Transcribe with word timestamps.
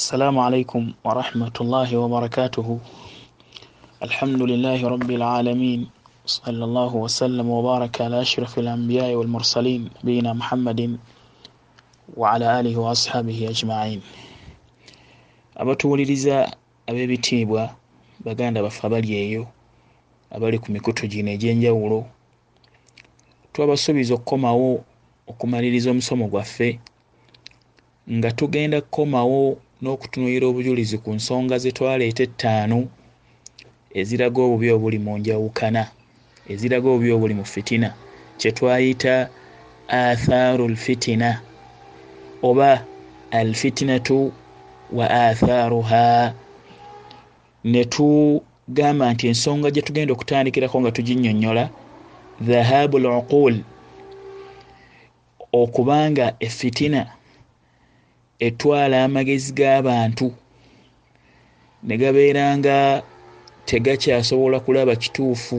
السلام 0.00 0.38
عليكم 0.38 0.82
ورحمة 1.04 1.56
الله 1.60 1.90
وبركاته. 1.96 2.68
الحمد 4.02 4.42
لله 4.42 4.80
رب 4.88 5.10
العالمين. 5.10 5.80
صلى 6.26 6.64
الله 6.64 6.92
وسلم 6.96 7.44
وبارك 7.44 8.00
على 8.00 8.16
أشرف 8.20 8.58
الأنبياء 8.64 9.12
والمرسلين 9.14 9.90
نبينا 10.00 10.32
محمد 10.32 10.96
وعلى 12.16 12.46
آله 12.60 12.74
وأصحابه 12.80 13.38
أجمعين. 13.52 14.00
Abatuwuliriza 15.56 16.48
ab'ebitiibwa 16.88 17.76
baganda 18.24 18.62
baffe 18.62 18.86
abali 18.86 19.12
eyo 19.14 19.46
abali 20.32 20.58
ku 20.58 20.72
mikutu 20.72 21.04
gino 21.12 21.30
egy'enjawulo 21.36 22.08
twabasuubiza 23.52 24.14
okukomawo 24.14 24.80
okumaliriza 25.28 25.90
omusomo 25.92 26.24
gwaffe 26.32 26.80
nga 28.08 28.32
tugenda 28.32 28.80
kukomawo 28.80 29.60
n'okutunuulira 29.80 30.46
obujulizi 30.46 30.96
ku 30.98 31.10
nsonga 31.18 31.58
ze 31.62 31.70
twaleeta 31.76 32.22
ettaano 32.28 32.78
eziraga 34.00 34.40
obubi 34.42 34.68
obuli 34.76 34.98
mu 35.04 35.12
njawukana 35.18 35.82
eziraga 36.52 36.86
obubi 36.90 37.10
obuli 37.16 37.34
mu 37.40 37.44
fitina 37.52 37.88
kye 38.38 38.50
twayita 38.56 39.14
athaaru 39.88 40.64
lfitina 40.74 41.30
oba 42.48 42.70
alfitinatu 43.30 44.32
wa 44.92 45.06
athaaruha. 45.10 46.34
Ne 47.64 47.84
tugamba 47.84 49.12
nti 49.12 49.24
ensonga 49.30 49.70
gye 49.70 49.82
tugenda 49.82 50.12
okutandikirako 50.12 50.80
nga 50.80 50.92
tuginnyonnyola 50.96 51.64
dhahabu 52.40 52.98
luqul 52.98 53.54
okubanga 55.52 56.26
efitina 56.40 57.00
etwala 58.46 59.04
amagezi 59.04 59.50
g'abantu. 59.58 60.28
Ne 61.86 61.94
gabeera 62.00 62.44
nga 62.58 63.02
tegakyasobola 63.66 64.60
kulaba 64.60 64.96
kituufu. 64.96 65.58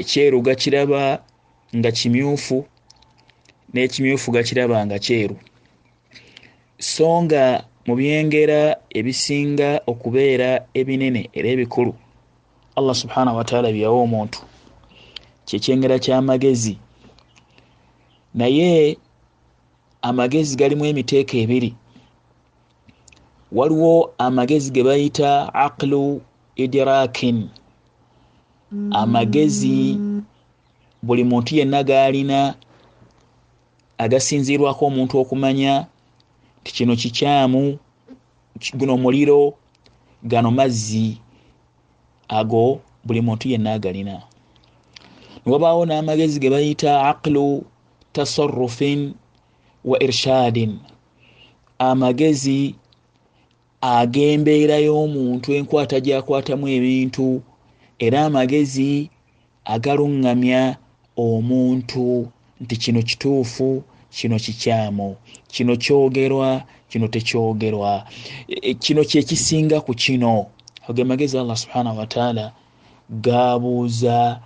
Ekyeru 0.00 0.40
gakiraba 0.46 1.02
nga 1.76 1.90
kimyufu 1.98 2.58
n'ekimyufu 3.72 4.28
gakiraba 4.36 4.86
nga 4.86 4.98
kyeru. 4.98 5.36
So 6.78 7.22
nga 7.22 7.64
mu 7.86 7.94
byengera 7.98 8.60
ebisinga 8.98 9.68
okubeera 9.90 10.50
ebinene 10.80 11.22
era 11.38 11.48
ebikulu 11.54 11.92
allah 12.76 12.94
subhanahu 12.94 13.36
wataala 13.36 13.72
byeyawa 13.72 14.02
omuntu. 14.04 14.38
Kyekyengera 15.46 15.96
ky'amagezi. 15.98 16.76
Naye 18.34 18.98
amagezi 20.08 20.52
galimu 20.60 20.84
emiteeko 20.90 21.34
ebiri. 21.42 21.70
Waliwo 23.56 23.94
amagezi 24.26 24.68
ge 24.74 24.82
bayita 24.88 25.30
aqlu 25.66 26.20
idrakin. 26.64 27.38
Amagezi 29.00 29.98
buli 31.02 31.24
muntu 31.30 31.50
yenna 31.58 31.80
gaalina 31.88 32.40
agasinzirwako 33.98 34.82
omuntu 34.88 35.14
okumanya 35.22 35.72
ti 36.64 36.70
kino 36.76 36.92
kikyamu 37.00 37.62
guno 38.78 38.94
muliro 39.02 39.54
gano 40.30 40.50
mazzi 40.50 41.18
ago 42.28 42.80
buli 43.04 43.20
muntu 43.26 43.44
yenna 43.52 43.70
agalina. 43.76 44.16
Niwabaawo 45.46 45.82
n'amagezi 45.86 46.36
ge 46.42 46.50
bayita 46.50 46.90
aqlu 47.10 47.64
tasarrufin 48.12 49.14
wa 49.86 49.96
irshadin. 50.06 50.72
Amagezi 51.88 52.74
ag'embeera 53.80 54.76
y'omuntu 54.86 55.48
enkwata 55.58 55.96
gyakwatamu 56.06 56.66
ebintu 56.76 57.28
era 58.04 58.18
amagezi 58.28 58.90
agaluŋŋamya 59.74 60.62
omuntu 61.26 62.06
nti 62.62 62.74
kino 62.82 63.00
kituufu 63.08 63.68
kino 64.16 64.36
kikyamu 64.44 65.08
kino 65.54 65.72
kyogerwa 65.82 66.50
kino 66.90 67.06
tekyogerwa. 67.14 67.92
E, 68.48 68.74
kino 68.74 69.00
kyekisinga 69.10 69.80
ku 69.86 69.92
kino. 69.94 70.46
Ge 70.94 71.04
magezi 71.04 71.38
allah 71.38 71.56
subhanahu 71.56 71.98
wataala 71.98 72.52
gabuuza 73.10 74.40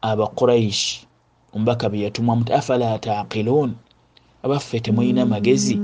abaquraishi 0.00 1.06
omubaka 1.54 1.88
bye 1.88 2.02
yatumwa 2.04 2.36
muti 2.36 2.52
afala 2.52 2.98
taqiluun 2.98 3.70
abaffe 4.46 4.80
temulina 4.80 5.26
magezi 5.26 5.76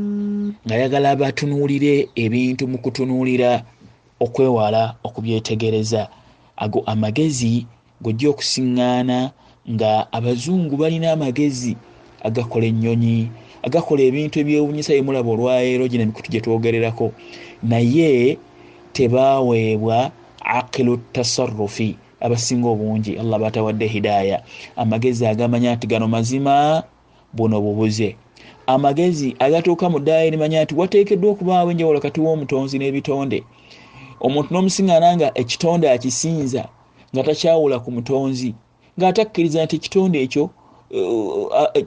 nga 0.66 0.74
yagala 0.82 1.16
batunuulire 1.16 2.08
ebintu 2.14 2.62
mu 2.70 2.78
kutunuulira 2.78 3.50
okwewala 4.24 4.94
okubyetegereza. 5.06 6.02
Ago 6.56 6.80
amagezi 6.86 7.66
gojja 8.02 8.30
okusiŋŋaana 8.30 9.18
nga 9.72 9.90
abazungu 10.16 10.74
balina 10.76 11.12
amagezi 11.12 11.74
agakola 12.26 12.66
ennyonyi 12.70 13.18
agakola 13.66 14.02
ebintu 14.08 14.36
ebyewunyisa 14.42 14.94
bemulaba 14.94 15.30
olwaleero 15.34 15.84
gina 15.90 16.02
emikutu 16.06 16.30
gye 16.30 16.40
twogererako. 16.44 17.06
Naye 17.70 18.38
tebaaweebwa 18.94 19.98
aqilu 20.58 20.94
tasarrufi 21.14 21.98
abasinga 22.24 22.68
obungi 22.74 23.18
allah 23.18 23.38
batawadde 23.42 23.86
hidaaya. 23.94 24.38
Amagezi 24.76 25.26
agamanya 25.26 25.74
nti 25.74 25.86
gano 25.90 26.06
mazima 26.06 26.82
buno 27.34 27.58
bubuze 27.64 28.14
amagezi 28.66 29.36
agatuuka 29.38 29.88
mu 29.90 29.98
ddaala 29.98 30.24
erimanya 30.24 30.64
nti 30.64 30.74
wateekeddwa 30.74 31.30
okubaawo 31.30 31.70
enjawulo 31.70 32.00
kati 32.00 32.20
w'omutonzi 32.20 32.78
n'ebitonde. 32.78 33.38
Omuntu 34.20 34.48
n'omusiŋŋaana 34.52 35.08
nga 35.16 35.28
ekitonde 35.40 35.86
akisinza 35.90 36.62
nga 37.12 37.22
takyawula 37.26 37.76
ku 37.84 37.90
mutonzi 37.90 38.50
ng'atakkiriza 38.98 39.64
nti 39.64 39.74
ekitonde 39.76 40.18
ekyo 40.24 40.44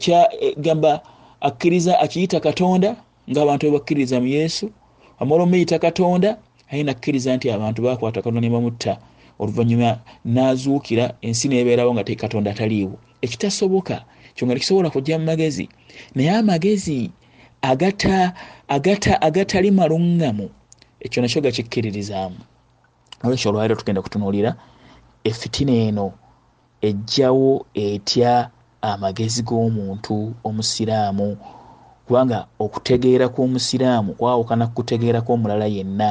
kyagamba 0.03 0.91
akkiriza 1.47 1.93
akiyita 2.03 2.39
katonda 2.39 2.89
ng'abantu 3.29 3.63
bebakkiririza 3.65 4.17
mu 4.23 4.27
yesu 4.27 4.65
amala 5.19 5.43
omuyita 5.43 5.79
katonda 5.79 6.29
aye 6.71 6.83
nakkiriza 6.83 7.29
nti 7.35 7.47
abantu 7.55 7.79
bakwata 7.85 8.19
katonda 8.21 8.41
ne 8.41 8.49
bamutta. 8.49 8.93
Oluvannyuma 9.39 9.99
n'azuukira 10.25 11.05
ensi 11.21 11.47
n'ebeerawo 11.47 11.91
nga 11.93 12.03
te 12.07 12.15
katonda 12.15 12.53
taliiwo 12.53 12.97
ekitasoboka 13.21 13.95
kyo 14.35 14.43
nga 14.45 14.53
tekisobola 14.55 14.89
kujja 14.89 15.19
mu 15.19 15.25
magezi. 15.25 15.69
Naye 16.15 16.31
amagezi 16.31 17.11
agata 17.61 18.33
agata 18.67 19.21
agatali 19.21 19.71
maluŋŋamu 19.71 20.47
ekyo 21.05 21.19
nakyo 21.21 21.41
gakikkiririzaamu. 21.41 22.39
Olwekyo 23.23 23.49
olwaliro 23.49 23.75
tugenda 23.79 24.01
kutunuulira 24.01 24.51
efitina 25.23 25.71
eno 25.87 26.13
ejjawo 26.81 27.65
etya 27.73 28.49
amagezi 28.81 29.41
g'omuntu 29.47 30.35
omusiraamu. 30.43 31.37
Kubanga 32.05 32.45
okutegeera 32.59 33.25
kw'omusiraamu 33.33 34.13
kwawukana 34.13 34.67
kukutegeera 34.67 35.25
kw'omulala 35.25 35.65
yenna. 35.65 36.09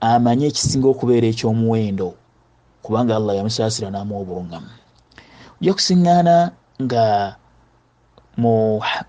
Amanye 0.00 0.46
ekisinga 0.50 0.88
okubeera 0.90 1.26
ekyomuwendo 1.30 2.08
kubanga 2.82 3.16
allah 3.16 3.36
yamusaasira 3.38 3.88
n'amuwa 3.90 4.20
obuluŋŋamu 4.22 4.70
ojja 5.60 5.72
kusiŋŋaana 5.76 6.34
nga 6.82 7.36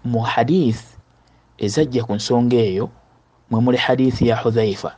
mu 0.06 0.22
hadith 0.34 0.84
ezajja 1.58 2.04
ku 2.06 2.14
nsonga 2.16 2.56
eyo 2.58 2.86
mwe 3.50 3.60
muli 3.62 3.78
hadithi 3.78 4.28
ya 4.28 4.36
hudhaifa 4.42 4.92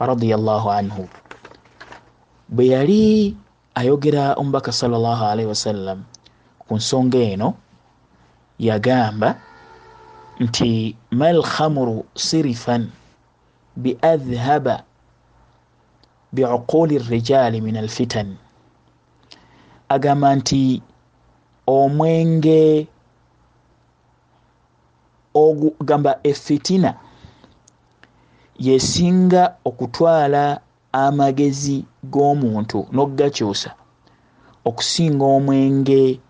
radiallahu 0.00 0.68
anhu. 0.70 1.08
Bwe 2.48 2.66
yali 2.66 3.36
ayogera 3.74 4.34
omubaka 4.34 4.72
salllahu 4.72 5.24
alaihi 5.24 5.48
wasallam 5.48 6.04
ku 6.58 6.74
nsonga 6.76 7.18
eno 7.18 7.54
yagamba 8.58 9.38
nti 10.40 10.96
mal 11.10 11.42
khamru 11.42 12.04
sirifan 12.16 12.90
biadhhaba 13.76 14.84
biuquli 16.32 16.98
rijali 16.98 17.60
min 17.60 17.76
alfitan 17.76 18.36
agamba 19.88 20.36
nti 20.36 20.82
omwenge 21.66 22.86
ogugamba 25.34 26.18
efitina 26.22 26.94
yesinga 28.58 29.54
okutwala 29.64 30.60
amagezi 30.92 31.84
g'omuntu 32.12 32.86
n'okugakyusa 32.92 33.70
okusinga 34.68 35.24
omwenge 35.24 36.20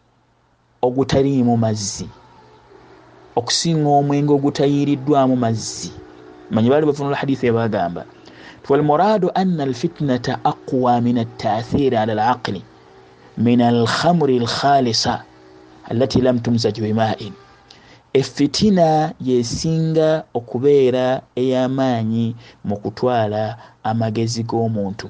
ogutaliimu 0.82 1.56
mazzi 1.56 2.06
okusinga 3.37 3.88
omwenge 3.88 4.32
ogutayiiriddwamu 4.32 5.37
mazzi. 5.37 5.93
Manyi 6.50 6.69
baali 6.70 6.87
bafunula 6.87 7.17
hadisi 7.17 7.46
ebagamba 7.46 8.05
walmuradu 8.69 9.31
ana 9.35 9.62
alfitnata 9.62 10.44
aqwa 10.44 11.00
min 11.00 11.19
altathiri 11.19 11.96
ala 11.96 12.12
alaqli 12.12 12.62
min 13.37 13.61
alkhamri 13.61 14.38
alkhalisa 14.38 15.25
allati 15.90 16.20
lam 16.20 16.38
tumzaj 16.40 16.81
bimain 16.81 17.32
efitina 18.12 19.14
yesinga 19.20 20.25
okubeera 20.34 21.23
ey'amaanyi 21.37 22.37
mu 22.64 22.76
kutwala 22.76 23.58
amagezi 23.82 24.43
g'omuntu 24.44 25.08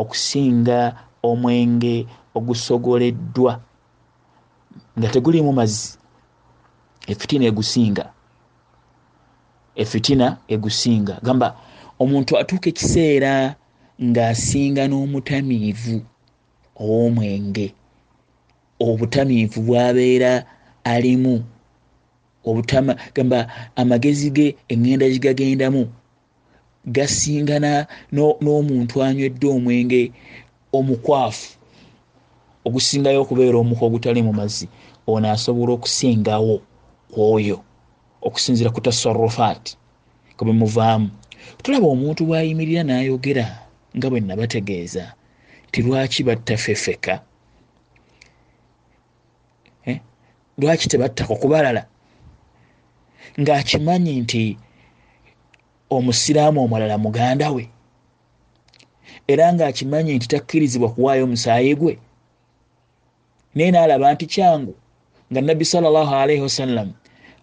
okusinga 0.00 0.96
omwenge 1.22 2.06
ogusogoleddwa 2.34 3.60
nga 4.98 5.08
tegulimu 5.08 5.52
mazzi. 5.52 5.98
Efitina 7.06 7.44
egusinga. 7.44 8.12
Efitina 9.74 10.36
egusinga. 10.48 11.18
Gamba 11.22 11.56
omuntu 11.98 12.38
atuuka 12.38 12.68
ekiseera 12.72 13.32
ng'asinga 14.00 14.82
n'omutamiivu 14.88 15.96
ow'omwenge 16.82 17.66
obutamiivu 18.80 19.60
bwabeera 19.66 20.32
alimu. 20.84 21.44
Obutama 22.44 22.96
gamba 23.14 23.38
amagezi 23.76 24.30
ge 24.36 24.46
eŋŋenda 24.72 25.06
gigagendamu 25.12 25.82
gasingana 26.94 27.86
n'omuntu 28.12 28.94
anywedde 29.06 29.46
omwenge 29.56 30.02
omukwafu 30.72 31.48
ogusingayo 32.66 33.18
okubeera 33.20 33.56
omuka 33.58 33.84
ogutali 33.84 34.20
mu 34.26 34.32
mazzi. 34.32 34.66
Ono 35.06 35.26
asobola 35.34 35.72
okusingawo 35.76 36.56
kwoyo 37.12 37.58
okusinzira 38.26 38.70
ku 38.72 38.80
tasarufat 38.80 39.76
kubemuvaamu 40.36 41.08
tulaba 41.62 41.86
omuntu 41.94 42.24
bwayimirira 42.28 42.82
n'ayogera 42.84 43.46
nga 43.96 44.06
bwe 44.10 44.20
nabategeeza 44.20 45.04
ti 45.72 45.82
lwaki 45.82 46.22
battafefeka? 46.22 47.14
Eh? 49.86 50.00
lwaki 50.58 50.88
tebattaka 50.88 51.32
okubalala 51.34 51.82
ng'akimanyi 53.40 54.12
nti 54.22 54.42
omusiraamu 55.90 56.58
omulala 56.64 56.96
muganda 56.98 57.46
we. 57.54 57.64
Era 59.30 59.52
ng'akimanyi 59.54 60.10
nti 60.16 60.26
takkirizibwa 60.32 60.88
kuwaayo 60.94 61.24
omusaayi 61.24 61.74
gwe. 61.80 61.94
Naye 63.54 63.70
naalaba 63.70 64.12
nti 64.14 64.26
kyangu 64.26 64.74
nga 65.30 65.40
nabbi 65.40 65.64
salllahu 65.64 66.14
alaihi 66.14 66.42
wasallam 66.42 66.88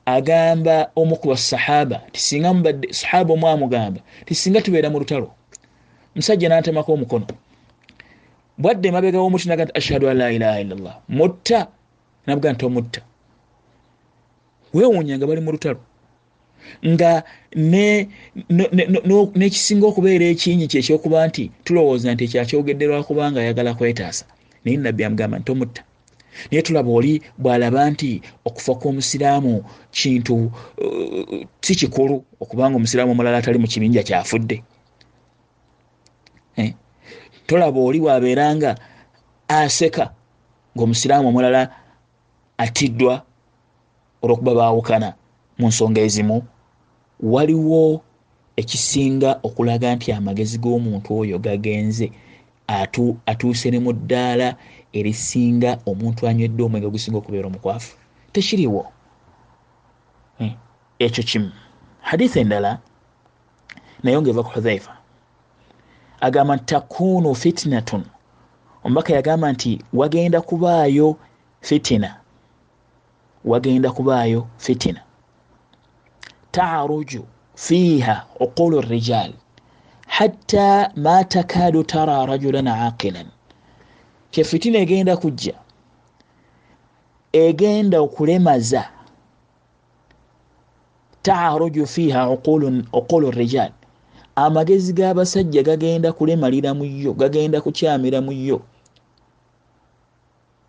agamba 0.05 0.91
omu 0.95 1.15
ku 1.19 1.27
basahaba 1.31 1.97
tisinga 2.11 2.53
mubadde 2.53 2.93
sahaba 2.93 3.33
omu 3.33 3.47
amugamba 3.47 3.99
tisinga 4.25 4.61
tubeera 4.61 4.89
mu 4.89 4.99
lutalo 4.99 5.31
musajja 6.15 6.47
n'antemako 6.47 6.93
omukono 6.93 7.27
bwadde 8.57 8.91
mabega 8.91 9.19
womuti 9.19 9.47
naga 9.47 9.65
nti 9.65 9.73
ashhadu 9.77 10.09
an 10.09 10.17
la 10.17 10.31
ilaha 10.31 10.61
illallah. 10.61 10.95
Mutta 11.09 11.67
nabuga 12.25 12.53
nti 12.53 12.65
omutta. 12.65 13.01
Weewuunya 14.73 15.17
nga 15.17 15.27
bali 15.27 15.41
mu 15.41 15.51
lutalo. 15.51 15.79
Nga 16.85 17.23
nekisinga 19.35 19.85
okubeera 19.87 20.25
ekinyi 20.33 20.67
kyekyokuba 20.67 21.27
nti 21.27 21.51
tulowooza 21.63 22.13
nti 22.13 22.23
ekyakyogedde 22.27 22.85
lwakubanga 22.89 23.39
ayagala 23.41 23.73
kwetaasa. 23.77 24.25
Naye 24.63 24.77
nabbi 24.77 25.03
amugamba 25.03 25.39
nti 25.39 25.51
omutta. 25.51 25.81
Naye 26.51 26.61
tulaba 26.61 26.91
oli 26.91 27.21
bw'alaba 27.41 27.81
nti 27.91 28.21
okufa 28.45 28.73
kw'omusiraamu 28.79 29.63
kintu 29.91 30.35
uh, 30.83 31.41
si 31.61 31.75
kikulu 31.75 32.23
okubanga 32.39 32.75
omusiraamu 32.77 33.11
omulala 33.11 33.37
atali 33.37 33.57
mu 33.59 33.67
kibinja 33.67 34.03
kyafudde? 34.03 34.63
Tolaba 37.47 37.79
oli 37.79 37.99
bw'abeera 38.03 38.45
nga 38.55 38.71
aseka 39.47 40.11
ng'omusiraamu 40.75 41.27
omulala 41.29 41.61
atiddwa 42.57 43.23
olw'okuba 44.21 44.51
baawukana 44.59 45.09
mu 45.59 45.67
nsonga 45.71 46.01
ezimu 46.07 46.37
waliwo 47.33 48.01
ekisinga 48.57 49.39
okulaga 49.47 49.87
nti 49.95 50.11
amagezi 50.11 50.57
g'omuntu 50.63 51.09
oyo 51.21 51.35
gagenze 51.45 52.07
atuuse 53.31 53.71
ne 53.71 53.79
mu 53.79 53.91
ddaala 53.93 54.57
erisinga 54.97 55.79
omuntu 55.89 56.27
anywedde 56.27 56.61
omwenge 56.63 56.87
ogusinga 56.87 57.17
okubeera 57.19 57.47
omukwafu. 57.47 57.95
Tekiriwo 58.33 58.83
eh, 60.41 60.53
ekyo 60.99 61.23
kimu. 61.23 61.51
Haditha 62.01 62.39
endala 62.39 62.71
naye 64.03 64.17
nga 64.19 64.29
eva 64.29 64.43
ku 64.43 64.51
hudhaifa 64.55 64.96
agamba 66.21 66.55
nti 66.55 66.65
takunu 66.65 67.35
fitinatun 67.35 68.03
omubaka 68.83 69.13
yagamba 69.13 69.51
nti 69.51 69.81
wagenda 69.93 70.41
kubaayo 70.41 71.17
fitina. 71.61 72.15
Wagenda 73.45 73.91
kubaayo 73.91 74.47
fitina. 74.57 75.01
Taruju 76.51 77.25
fiiha 77.55 78.25
oqulu 78.39 78.81
rijal 78.81 79.33
hatta 80.07 80.91
ma 80.95 81.23
takadu 81.23 81.83
tara 81.83 82.25
rajulan 82.25 82.67
aqilan. 82.67 83.27
Kyefitina 84.31 84.79
egenda 84.79 85.17
kujja 85.17 85.53
egenda 87.33 88.01
okulemaza. 88.01 88.83
Taruju 91.21 91.85
fiiha 91.87 92.27
oqulu 92.93 93.31
rijal 93.31 93.71
amagezi 94.43 94.93
g'abasajja 94.93 95.61
gagenda 95.65 96.09
kulemalira 96.13 96.69
mu 96.77 96.85
yo 96.85 97.11
gagenda 97.21 97.57
kukyamira 97.65 98.19
mu 98.21 98.31
yo. 98.49 98.61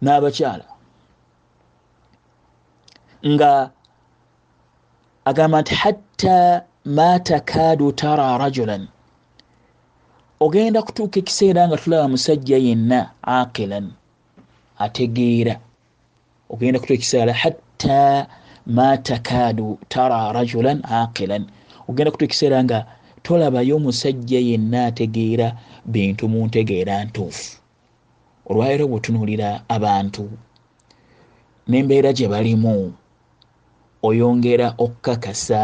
N'abakyala. 0.02 0.64
Nga 3.32 3.52
agamba 5.30 5.56
nti 5.62 5.74
hatta 5.82 6.64
ma 6.96 7.10
takadu 7.28 7.92
tara 7.92 8.38
rajulan. 8.40 8.88
Ogenda 10.40 10.80
kutuuka 10.86 11.18
ekiseera 11.20 11.68
nga 11.68 11.76
tulaba 11.82 12.08
musajja 12.08 12.56
yenna 12.66 13.00
aqilan 13.38 13.86
ategeera. 14.84 15.54
Ogenda 16.52 16.78
kutuuka 16.80 16.98
ekiseera 17.00 17.32
hatta 17.42 18.00
ma 18.76 18.88
takadu 18.96 19.78
tara 19.92 20.32
rajulan 20.32 20.78
aqilan 21.00 21.44
ogenda 21.88 22.10
kutuuka 22.10 22.28
ekiseera 22.30 22.58
nga 22.64 22.78
tolabayo 23.28 23.76
musajja 23.78 24.40
yenna 24.40 24.86
ategeera 24.88 25.48
bintu 25.84 26.25
mu 26.32 26.46
ntegeera 26.46 27.04
ntuufu. 27.04 27.60
Olwaliro 28.48 28.84
bwetunuulira 28.88 29.48
abantu 29.69 30.25
n'embeera 31.69 32.10
gye 32.16 32.28
balimu 32.32 32.75
oyongera 34.08 34.66
okukakasa 34.84 35.60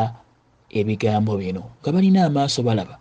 ebigambo 0.78 1.32
bino. 1.40 1.62
Nga 1.80 1.90
balina 1.94 2.20
amaaso 2.28 2.60
balaba 2.68 2.96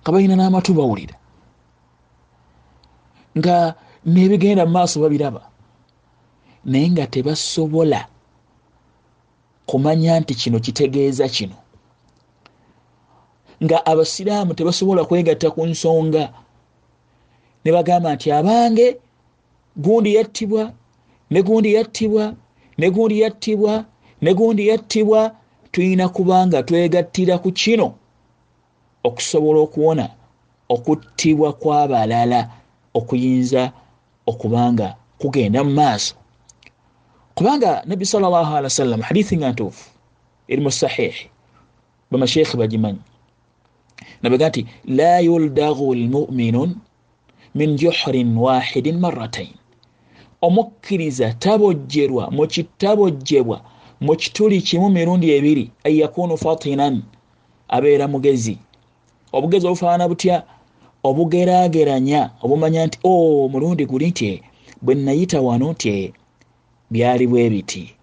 nga 0.00 0.10
balina 0.12 0.34
n'amatu 0.36 0.70
bawulira 0.78 1.16
nga 3.38 3.56
nebigenda 4.12 4.66
mu 4.66 4.72
maaso 4.76 4.96
babiraba 5.02 5.42
naye 6.70 6.86
nga 6.90 7.06
tebasobola 7.06 8.00
kumanya 9.68 10.12
nti 10.20 10.34
kino 10.40 10.58
kitegeeza 10.64 11.26
kino 11.28 11.56
nga 13.64 13.86
abasiraamu 13.86 14.54
tebasobola 14.54 15.04
kwegatta 15.04 15.50
ku 15.50 15.66
nsonga. 15.66 16.24
Ne 17.64 17.70
bagamba 17.72 18.14
nti 18.14 18.28
abange 18.38 18.86
gundi 19.76 20.14
yattibwa 20.14 20.72
ne 21.30 21.40
gundi 21.42 21.74
yattibwa 21.74 22.24
ne 22.78 22.90
gundi 22.90 23.20
yattibwa 23.20 23.84
ne 24.22 24.30
gundi 24.34 24.62
yattibwa 24.68 25.20
tulina 25.72 26.08
kubanga 26.08 26.62
twegattira 26.62 27.38
ku 27.38 27.50
kino 27.52 27.88
okusobola 29.04 29.58
okuwona 29.66 30.06
okuttibwa 30.74 31.48
kw'abalala 31.60 32.40
okuyinza 32.98 33.62
okubanga 34.30 34.96
kugenda 35.20 35.64
mu 35.64 35.72
maaso. 35.80 36.14
Kubanga 37.34 37.82
nabbi 37.86 38.06
salllahalihi 38.06 38.64
wasallam 38.64 39.00
hadithi 39.00 39.36
nga 39.36 39.52
ntuufu 39.52 39.90
eri 40.48 40.60
mu 40.60 40.70
sahihi 40.70 41.26
bamasheekhi 42.10 42.56
bagimanyi 42.56 43.02
nabega 44.22 44.48
nti 44.48 44.66
la 44.86 45.18
yuldagu 45.26 45.94
lmuminun 45.94 46.70
min 47.54 47.76
juhrin 47.76 48.36
wahidin 48.36 48.98
maratain 48.98 49.54
omukkiriza 50.46 51.26
tabojjerwa 51.42 52.30
mukitabojjebwa 52.30 53.58
mu 54.00 54.16
kituli 54.16 54.60
kimu 54.60 54.90
mirundi 54.90 55.26
ebiri 55.36 55.70
an 55.86 55.92
yakunu 56.00 56.36
fatinan 56.36 57.02
abeera 57.68 58.08
mugezi. 58.08 58.58
Obugezi 59.32 59.66
obufaana 59.66 60.08
butya? 60.08 60.36
Obugerageranya 61.08 62.30
obumanya 62.42 62.86
nti 62.86 62.98
o 63.04 63.12
oh, 63.12 63.48
mulundi 63.52 63.84
guli 63.86 64.06
nti 64.12 64.42
bwe 64.82 64.94
nayita 64.94 65.40
wano 65.46 65.72
nti 65.72 66.12
byali 66.92 67.26
bwe 67.26 67.50
biti 67.50 67.93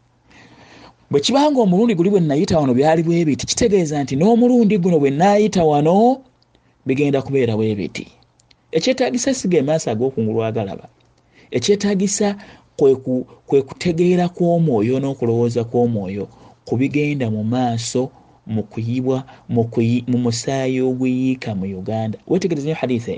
bwe 1.11 1.19
kibanga 1.25 1.59
omulundi 1.61 1.93
guli 1.95 2.09
bwe 2.09 2.19
nayita 2.19 2.55
wano 2.59 2.73
byali 2.73 3.03
bwe 3.03 3.25
biti 3.27 3.45
kitegeeza 3.49 3.95
nti 4.03 4.15
n'omulundi 4.15 4.75
guno 4.83 4.97
bwe 4.99 5.11
nayita 5.11 5.61
wano 5.71 6.21
bigenda 6.85 7.19
kubeera 7.21 7.53
bwe 7.57 7.75
biti. 7.75 8.05
Ekyetagisa 8.71 9.33
siga 9.33 9.57
emaaso 9.59 9.87
ag'okungulu 9.91 10.39
agalaba. 10.43 10.87
Ekyetagisa 11.57 12.27
kwe 13.47 13.59
kutegeera 13.67 14.25
kw'omwoyo 14.35 14.95
n'okulowooza 14.99 15.61
kw'omwoyo 15.69 16.25
kubigenda 16.67 17.27
mu 17.35 17.43
maaso 17.43 18.01
mu 18.53 18.63
kuyibwa 18.71 19.17
mu 20.07 20.17
musaayi 20.23 20.79
oguyiika 20.89 21.49
mu 21.59 21.65
uganda. 21.79 22.17
Wetegereza 22.27 22.67
nyo 22.67 22.75
haditha 22.81 23.15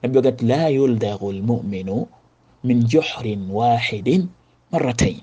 nabbi 0.00 0.16
waga 0.16 0.32
ti 0.32 0.44
la 0.50 0.68
yuldagu 0.68 1.32
lmuminu 1.36 1.96
min 2.64 2.78
juhrin 2.90 3.42
wahidin 3.52 4.22
maratain 4.72 5.20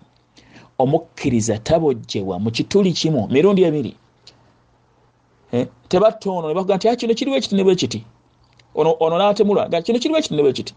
omukkiriza 0.77 1.57
tabojjebwa 1.57 2.39
mu 2.39 2.49
kituli 2.51 2.91
kimu 2.93 3.27
mirundi 3.27 3.63
ebiri. 3.63 3.93
Eh, 5.51 5.67
tebatta 5.89 6.31
ono 6.31 6.47
nebakuga 6.47 6.75
nti 6.75 6.89
ah, 6.89 6.95
kino 6.95 7.13
kiriwo 7.13 7.37
ekiti 7.37 7.55
nebwe 7.55 7.75
kiti? 7.75 7.99
Ono 8.75 9.17
natemulwa 9.17 9.81
kino 9.85 9.99
kiriwo 9.99 10.19
ekiti 10.19 10.35
nebwe 10.35 10.53
kiti? 10.53 10.73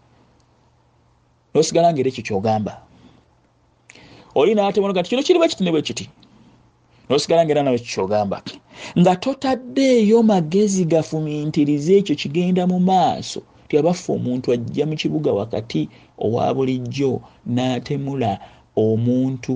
Nosigala 1.53 1.91
ngaera 1.93 2.09
ekyo 2.09 2.23
kyogamba. 2.23 2.73
Oli 4.35 4.55
natemulwa 4.55 5.01
nti 5.01 5.09
kino 5.09 5.23
kiriwo 5.23 5.45
ekiti 5.45 5.63
nebwe 5.63 5.81
kiti? 5.81 6.05
Nosigala 7.09 7.45
ngaera 7.45 7.63
nawe 7.63 7.79
kikyogamba 7.79 8.41
nga 8.99 9.15
totaddeeyo 9.15 10.23
magezi 10.23 10.85
gafumintiriza 10.85 11.93
ekyo 11.99 12.15
kigenda 12.21 12.63
mu 12.71 12.79
maaso 12.79 13.41
ti 13.67 13.73
abaffe 13.79 14.09
omuntu 14.17 14.47
ajja 14.55 14.85
mu 14.89 14.95
kibuga 15.01 15.31
wakati 15.39 15.81
owa 16.25 16.53
bulijjo 16.55 17.11
n'atemula 17.53 18.31
omuntu 18.85 19.53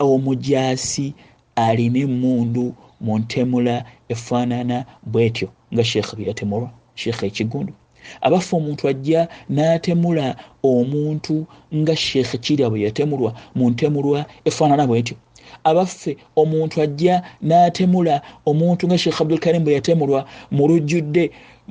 omujasi 0.00 1.14
alina 1.56 1.98
emundu 1.98 2.74
mu 3.00 3.18
ntemula 3.18 3.84
efaanana 4.08 4.84
bwetyo 5.06 5.48
nga 5.74 5.84
sheekh 5.84 6.14
byeyatemulwa 6.16 6.70
sheekh 6.94 7.22
ekigundu. 7.22 7.72
Abaffe 8.20 8.56
omuntu 8.56 8.88
ajja 8.88 9.28
n'atemula 9.50 10.36
omuntu 10.62 11.46
nga 11.74 11.94
sheekh 11.96 12.32
kirya 12.40 12.70
bwe 12.70 12.80
yatemulwa 12.86 13.34
mu 13.54 13.70
ntemulwa 13.70 14.24
efaanana 14.44 14.86
bwetyo. 14.86 15.16
Abaffe 15.64 16.16
omuntu 16.36 16.80
ajja 16.82 17.22
n'atemula 17.42 18.22
omuntu 18.46 18.86
nga 18.86 18.98
sheekh 18.98 19.20
abdulkarim 19.20 19.64
bwe 19.64 19.72
yatemulwa 19.78 20.24
mu 20.50 20.68
lujjudde 20.68 21.30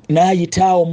n'ayitaawo 0.10 0.86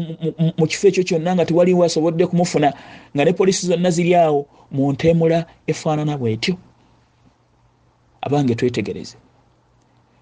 mu 0.58 0.64
kifo 0.66 0.88
ekyo 0.88 1.02
kyonna 1.04 1.34
nga 1.34 1.44
tewaliwo 1.46 1.84
asobodde 1.84 2.26
kumufuna 2.26 2.72
nga 3.14 3.24
ne 3.24 3.32
polisi 3.32 3.66
zonna 3.66 3.90
ziri 3.90 4.14
awo 4.14 4.46
mu 4.72 4.92
ntemula 4.92 5.46
efaanana 5.66 6.18
bwetyo 6.18 6.54
abange 8.26 8.54
twetegereze. 8.54 9.16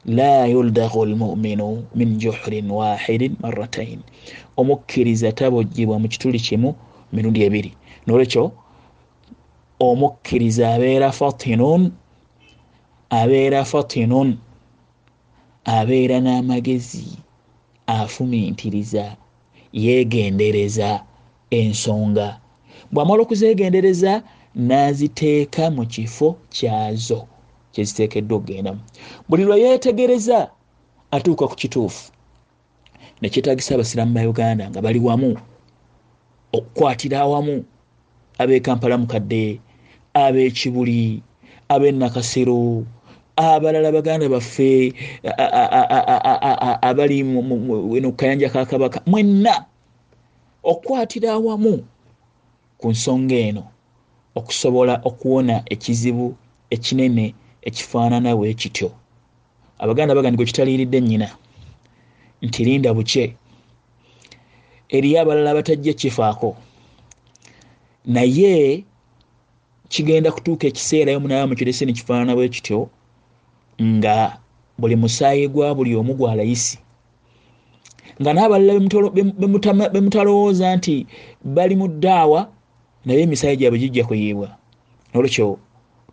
La 0.06 0.46
yuldagu 0.46 1.04
lmuminu 1.06 1.84
min 1.94 2.18
juhrin 2.20 2.70
wahidin 2.70 3.36
maratain 3.42 4.00
omukkiriza 4.60 5.32
tabojjibwa 5.32 5.96
mu 5.98 6.08
kituli 6.12 6.38
kimu 6.46 6.70
mirundi 7.12 7.40
ebiri. 7.46 7.72
Nolwekyo 8.06 8.44
omukkiriza 9.88 10.64
abeera 10.74 11.08
fatinun 11.18 11.82
abeera 13.20 13.64
fatinun 13.64 14.28
abeera 15.76 16.16
n'amagezi 16.20 17.06
afumintiriza 17.86 19.04
yegendereza 19.72 20.90
ensonga. 21.50 22.28
Bwamala 22.92 23.20
okuzegendereza 23.24 24.12
naziteeka 24.68 25.64
mu 25.76 25.84
kifo 25.92 26.28
kyazo 26.54 27.20
kyeziteekeddwa 27.74 28.38
okugendamu 28.38 28.80
buli 29.28 29.42
lwe 29.44 29.60
yeetegereza 29.60 30.50
atuuka 31.10 31.48
ku 31.48 31.56
kituufu. 31.56 32.12
Nekyetagisa 33.20 33.74
abasiramu 33.74 34.14
ba 34.14 34.22
uganda 34.28 34.70
nga 34.70 34.82
bali 34.82 35.00
wamu 35.00 35.36
okukwatira 36.52 37.20
awamu 37.20 37.64
ab'ekampala 38.38 38.98
mukadde 38.98 39.60
ab'ekibuli 40.14 41.22
ab'enakasero 41.68 42.84
abalala 43.36 43.90
baganda 43.92 44.28
baffe 44.28 44.94
abali 46.82 47.18
kukayanja 48.02 48.48
kakabaka 48.50 49.02
mwenna 49.06 49.66
okukwatira 50.62 51.32
awamu 51.32 51.84
ku 52.78 52.86
nsonga 52.90 53.34
eno 53.34 53.64
okusobola 54.38 55.00
okuwona 55.08 55.62
ekizibu 55.74 56.34
ekinene 56.70 57.34
ekifaanana 57.68 58.36
bwe 58.36 58.54
kityo. 58.54 58.90
Abaganda 59.78 60.14
bagandi 60.14 60.36
gwe 60.36 60.46
kitaliiridde 60.46 61.00
nnyina 61.00 61.28
nti 62.42 62.64
linda 62.64 62.94
buke 62.94 63.24
eriyo 64.88 65.20
abalala 65.20 65.54
batajja 65.54 65.92
kifaako 65.92 66.56
naye 68.06 68.84
kigenda 69.88 70.32
kutuuka 70.32 70.66
ekiseerayo 70.66 71.20
munaaba 71.20 71.46
mukirese 71.50 71.84
nekifaanana 71.86 72.34
bwe 72.36 72.48
kityo 72.48 72.88
nga 73.82 74.38
buli 74.78 74.96
musaayi 74.96 75.48
gwa 75.48 75.74
buli 75.74 75.96
omu 75.96 76.14
gwa 76.14 76.34
layisi. 76.38 76.78
Nga 78.20 78.30
n'abalala 78.32 78.72
bemutalowooza 79.92 80.76
nti 80.76 81.06
bali 81.44 81.74
mu 81.76 81.86
ddaawa 81.88 82.40
naye 83.04 83.20
emisaayi 83.26 83.56
gyabwe 83.56 83.78
gijja 83.82 84.04
kuyiibwa. 84.08 84.48
Nolwekyo 85.14 85.58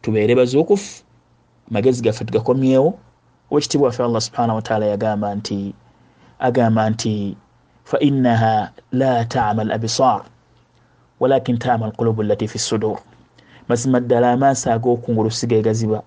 tubeere 0.01 0.34
bazuukufu 0.36 1.03
magezi 1.70 2.01
gaffe 2.03 2.25
tugakomyewo 2.25 3.00
owekitiibwa 3.51 3.88
waffe 3.88 4.03
allah 4.03 4.22
subhanahu 4.22 4.56
wataala 4.56 4.86
yagamba 4.86 5.36
nti 5.36 5.74
agamba 6.39 6.89
nti 6.89 7.38
fainaha 7.84 8.72
la 8.91 9.25
tama 9.25 9.63
labisar 9.63 10.24
walakin 11.20 11.58
tama 11.58 11.86
alqulubu 11.86 12.24
lati 12.24 12.48
fi 12.48 12.60
sudur. 12.60 12.98
Mazima 13.70 14.00
ddala 14.00 14.32
amaaso 14.32 14.72
ag'okungulu 14.74 15.32
sigegaziba 15.32 16.03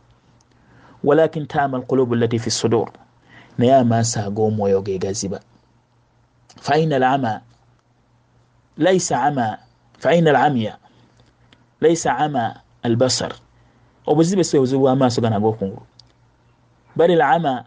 walakin 1.04 1.46
tama 1.46 1.76
alqulubu 1.78 2.14
lati 2.14 2.38
fi 2.38 2.50
sudur 2.50 2.88
naye 3.58 3.74
amaaso 3.74 4.20
ag'omwoyo 4.20 4.82
gegaziba 4.82 5.40
faina 6.60 6.98
lama 6.98 7.40
laisa 8.76 9.22
ama 9.22 9.58
faina 9.98 10.32
lamya 10.32 10.76
laisa 11.80 12.16
ama 12.18 12.60
albasar 12.82 13.32
obuzibe 14.06 14.44
si 14.44 14.56
obuzibu 14.56 14.82
bwamaaso 14.82 15.20
gana 15.20 15.36
agokungulu 15.36 15.86
bal 16.96 17.16
lama 17.16 17.64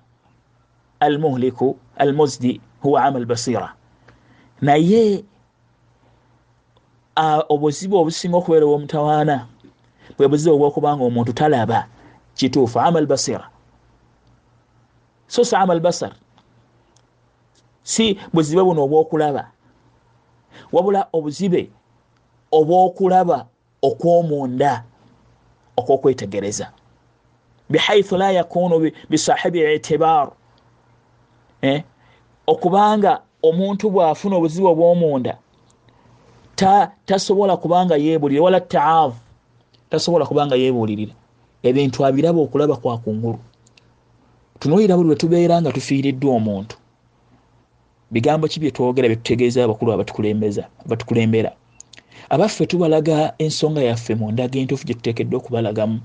almuhliku 1.00 1.78
almuzdi 1.98 2.62
huwa 2.82 3.04
ama 3.04 3.18
albasira 3.18 3.74
naye 4.62 5.24
obuzibu 7.50 7.98
obusinga 7.98 8.38
okubeera 8.38 8.66
obwomutawaana 8.66 9.48
bwe 10.18 10.28
buzibu 10.28 10.56
obwokubanga 10.56 11.04
omuntu 11.04 11.34
talaba 11.34 11.88
kituufu 12.36 12.80
ama 12.80 13.00
albasira 13.00 13.50
so 15.28 15.44
si 15.44 15.56
ama 15.56 15.74
albasar 15.74 16.14
si 17.88 18.20
buzibe 18.34 18.64
buno 18.64 18.84
obwokulaba. 18.84 19.48
Wabula 20.72 21.08
obuzibe 21.14 21.72
obwokulaba 22.52 23.48
okwomunda 23.82 24.84
okwokwetegereza. 25.78 26.72
Bihaithu 27.70 28.18
la 28.18 28.32
yakunu 28.32 28.92
bisahibi 29.10 29.76
itibar. 29.76 30.32
Eh? 31.62 31.84
okubanga 32.48 33.22
omuntu 33.44 33.90
bwafuna 33.90 34.36
obuzibu 34.36 34.68
obwomunda 34.68 35.38
tasobola 37.06 37.58
kubanga 37.58 37.96
yebulira 37.96 38.42
wala 38.44 38.60
taavu 38.62 39.20
tasobola 39.90 40.26
kubanga 40.26 40.56
yebulirira 40.56 41.14
ebintu 41.68 42.06
abiraba 42.08 42.40
okulaba 42.42 42.76
kwakungulu 42.82 43.40
tunulira 44.60 44.96
buli 44.98 45.08
lwetubeera 45.10 45.62
nga 45.62 45.72
tufiiriddwa 45.76 46.36
omuntu. 46.40 46.76
Bigambo 48.12 48.48
ki 48.48 48.60
byetwogera 48.60 49.08
byetutegeeza 49.08 49.64
abakulu 49.64 49.92
abatukulembeza 49.92 50.64
abatukulembera 50.86 51.52
abaffe 52.30 52.66
tubalaga 52.66 53.34
ensonga 53.38 53.82
yaffe 53.82 54.16
mu 54.16 54.32
ndaga 54.32 54.60
entuufu 54.60 54.86
gyetuteekeddwa 54.88 55.38
okubalagamu. 55.40 56.00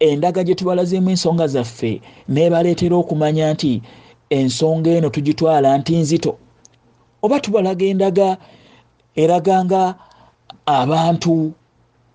Endaga 0.00 0.44
gye 0.44 0.54
tubalazeemu 0.54 1.10
ensonga 1.10 1.46
zaffe 1.46 2.00
nebaleetera 2.28 2.96
okumanya 2.96 3.52
nti 3.54 3.82
ensonga 4.30 4.90
eno 4.90 5.08
tugitwala 5.10 5.78
nti 5.78 5.96
nzito. 5.96 6.32
Oba 7.22 7.40
tubalaga 7.40 7.84
endaga 7.84 8.36
eraganga 9.14 9.94
abantu 10.66 11.52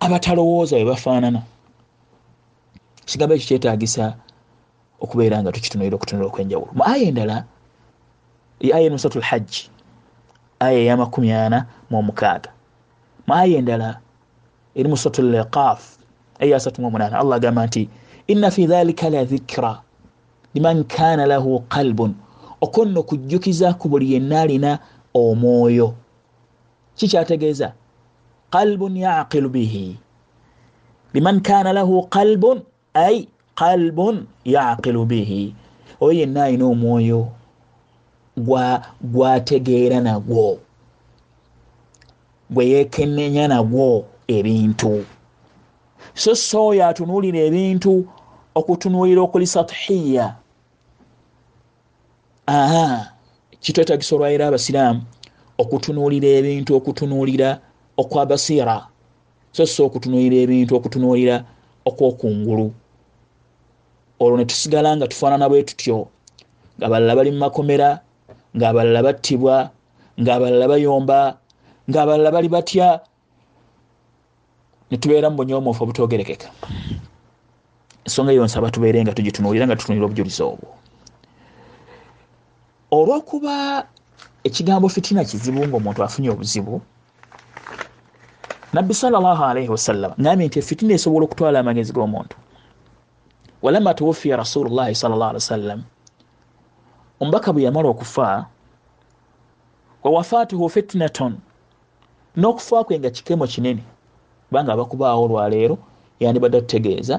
abatalowooza 0.00 0.76
bwe 0.76 0.84
bafaanana. 0.90 1.42
Kigambo 3.06 3.34
ekyo 3.34 3.46
kyetagisa 3.48 4.16
okubeera 5.00 5.40
nga 5.42 5.52
tukitunuira 5.52 5.96
okutunula 5.96 6.26
okwenjawulo. 6.26 6.72
Mu 6.74 6.82
aya 6.84 7.06
endala 7.08 7.44
aya 8.60 8.86
enusatu 8.88 9.18
lhajji 9.20 9.70
aya 10.60 10.78
eyamakumi 10.78 11.32
ana 11.32 11.66
mu 11.90 11.98
omukaaga 11.98 12.50
maaya 13.26 13.58
endala 13.58 14.00
eri 14.74 14.88
mu 14.88 14.96
suratul 14.96 15.30
liqaf 15.34 15.98
aya 16.40 16.56
asatu 16.56 16.80
mu 16.80 16.88
omunaana 16.88 17.18
allah 17.18 17.36
agamba 17.36 17.66
nti 17.66 17.88
inna 18.26 18.50
fi 18.50 18.66
dhalika 18.66 19.10
la 19.10 19.24
dhikra. 19.24 19.82
Liman 20.54 20.84
kana 20.84 21.26
lahu 21.26 21.60
qalbun. 21.68 22.14
Okonno 22.60 23.00
okujjukiza 23.00 23.74
ku 23.78 23.88
buli 23.88 24.12
yenna 24.14 24.40
alina 24.40 24.78
omwoyo 25.14 25.94
kikyategeeza 26.96 27.72
qalbun 28.50 28.96
yaqilu 28.96 29.48
bihi. 29.48 29.96
Liman 31.14 31.40
kana 31.40 31.72
lahu 31.72 32.08
qalbun 32.08 32.64
ai 32.94 33.28
qalbun 33.54 34.26
yaqilu 34.44 35.04
bihi. 35.04 35.54
Oyo 36.00 36.20
yenna 36.20 36.44
alina 36.44 36.64
omwoyo 36.66 37.28
gwategeera 39.12 40.00
nagwo 40.00 40.58
gweyekenenya 42.50 43.48
nagwo 43.48 44.04
ebintu. 44.28 45.04
So 46.14 46.34
so 46.34 46.66
oyo 46.66 46.86
atunuulira 46.86 47.38
ebintu 47.38 48.06
okutunuulira 48.54 49.20
okuli 49.22 49.46
sathiya 49.46 50.36
aha 52.46 53.12
kitwetagisa 53.60 54.14
olwaira 54.16 54.46
abasiraamu 54.46 55.02
okutunuulira 55.58 56.28
ebintu 56.38 56.70
okutunuulira 56.78 57.48
okwabasiira 57.96 58.76
so 59.52 59.66
so 59.66 59.86
okutunuulira 59.86 60.36
ebintu 60.44 60.76
okutunuulira 60.76 61.44
okwokungulu. 61.84 62.72
Olwo 64.20 64.36
netusigala 64.38 64.96
nga 64.96 65.08
tufaanana 65.08 65.48
bwe 65.48 65.62
tutyo 65.62 66.08
nga 66.78 66.88
balala 66.88 67.16
bali 67.16 67.30
mu 67.30 67.38
makomera 67.38 68.00
ngaabalala 68.56 69.02
battibwa 69.02 69.70
ngaabalala 70.20 70.68
bayomba 70.68 71.38
ngaabalala 71.90 72.30
bali 72.30 72.48
batya? 72.48 73.00
Netubeera 74.90 75.30
mu 75.30 75.36
bunyomoofu 75.36 75.82
obutogerekeka. 75.82 76.48
Ensonga 78.06 78.32
eyo 78.32 78.44
nsaba 78.44 78.70
tubeere 78.70 79.02
nga 79.02 79.14
tugitunuulira 79.14 79.66
nga 79.66 79.76
tutunulira 79.76 80.06
obujulizi 80.06 80.42
obwo. 80.42 80.68
Olwokuba 82.90 83.86
ekigambo 84.44 84.88
fitina 84.88 85.24
kizibu 85.24 85.66
ngaomuntu 85.66 86.00
afunye 86.02 86.30
obuzibu 86.30 86.80
nabbi 88.72 88.94
salllah 88.94 89.40
alaihi 89.40 89.68
wasallam 89.68 90.12
ngambye 90.20 90.46
nti 90.46 90.58
efitina 90.58 90.94
esobola 90.94 91.24
okutwala 91.26 91.58
amagezi 91.60 91.92
g'omuntu. 91.92 92.36
Walama 93.62 93.94
tuwufiya 93.94 94.36
rasulullahi 94.36 94.94
salllah 94.94 95.28
ali 95.28 95.42
wasallam 95.42 95.80
omubaka 97.20 97.52
bwe 97.52 97.62
yamala 97.62 97.88
okufa 97.88 98.46
wawafaatuhu 100.04 100.68
fitnaton 100.68 101.32
n'okufa 102.36 102.84
kwe 102.84 102.98
nga 102.98 103.10
kikemo 103.10 103.46
kinene. 103.46 103.82
Kubanga 104.48 104.72
abakubaawo 104.72 105.22
olwaleero 105.26 105.76
yandibadde 106.20 106.60
tutegeeza 106.60 107.16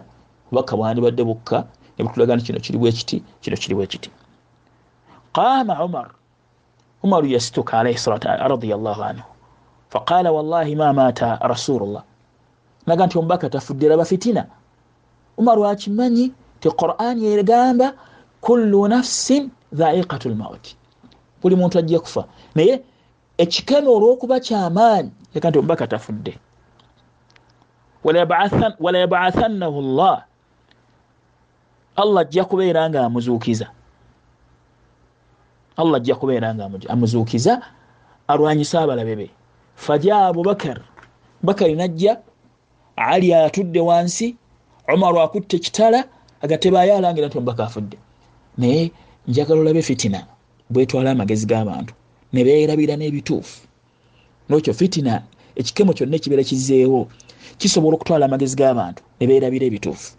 obubaka 0.48 0.74
bwandibadde 0.78 1.24
bukka 1.30 1.58
nebutulaga 1.98 2.36
nti 2.36 2.46
kino 2.48 2.60
kiri 2.60 2.78
bwekiti 2.82 3.18
kino 3.42 3.56
kiri 3.62 3.76
bwekiti 3.76 4.10
qama 5.36 5.84
umar. 5.86 6.10
Umaru 7.04 7.28
yasituka 7.28 7.80
alaihi 7.80 7.98
salatu 7.98 8.28
radiallahu 8.28 9.02
anhu. 9.04 9.28
Faqala 9.90 10.32
wallahi 10.32 10.76
ma 10.76 10.94
maata 10.94 11.38
rasulullah 11.42 12.04
naga 12.88 13.06
nti 13.06 13.18
omubaka 13.18 13.50
tafudde 13.50 13.88
raba 13.90 14.06
fitina. 14.06 14.46
Umaru 15.38 15.66
akimanyi 15.68 16.32
ti 16.60 16.70
qurani 16.70 17.26
egamba 17.26 17.94
kullu 18.42 18.88
nafsin 18.88 19.50
dhaiqatu 19.74 20.30
lmauti 20.30 20.76
buli 21.42 21.56
muntu 21.56 21.80
ajja 21.80 22.00
kufa. 22.00 22.26
Naye 22.56 22.82
ekikeme 23.38 23.88
olwokuba 23.88 24.40
kyamaanyi 24.40 25.12
eka 25.36 25.50
nti 25.50 25.58
omubaka 25.60 25.88
tafudde. 25.88 26.34
Walayabathannahu 28.80 29.82
llah 29.82 30.24
allah. 31.96 32.22
Ajja 32.22 32.46
kubeera 32.46 32.90
nga 32.90 33.06
amuzuukiza. 33.06 33.68
Allah 35.78 35.96
ajja 35.98 36.16
kubeera 36.16 36.56
nga 36.56 36.70
amuzuukiza 36.90 37.62
alwanyisa 38.28 38.82
abalabe 38.82 39.16
be. 39.16 39.28
Faja 39.76 40.28
abubakar 40.28 40.82
bakari 41.44 41.76
najja 41.76 42.18
ali 42.96 43.34
atudde 43.34 43.80
wansi 43.80 44.36
omaru 44.94 45.22
akutte 45.22 45.58
ekitala 45.58 46.04
agatebayo 46.42 46.98
alangira 46.98 47.28
nti 47.28 47.38
omubaka 47.38 47.64
afudde. 47.66 47.98
Naye 48.58 48.92
njagala 49.28 49.62
olabe 49.62 49.82
fitina 49.82 50.26
bwetwala 50.70 51.12
amagezi 51.12 51.46
g'abantu 51.46 51.94
nebeerabira 52.34 52.96
n'ebituufu. 52.98 53.68
Nokyo 54.50 54.74
fitina 54.74 55.24
ekikemo 55.56 55.94
kyonna 55.94 56.16
ekibeera 56.16 56.44
kizeewo 56.44 57.02
kisobola 57.58 57.96
okutwala 57.96 58.26
amagezi 58.26 58.56
g'abantu 58.60 59.02
nebeerabira 59.20 59.66
ebituufu. 59.68 60.10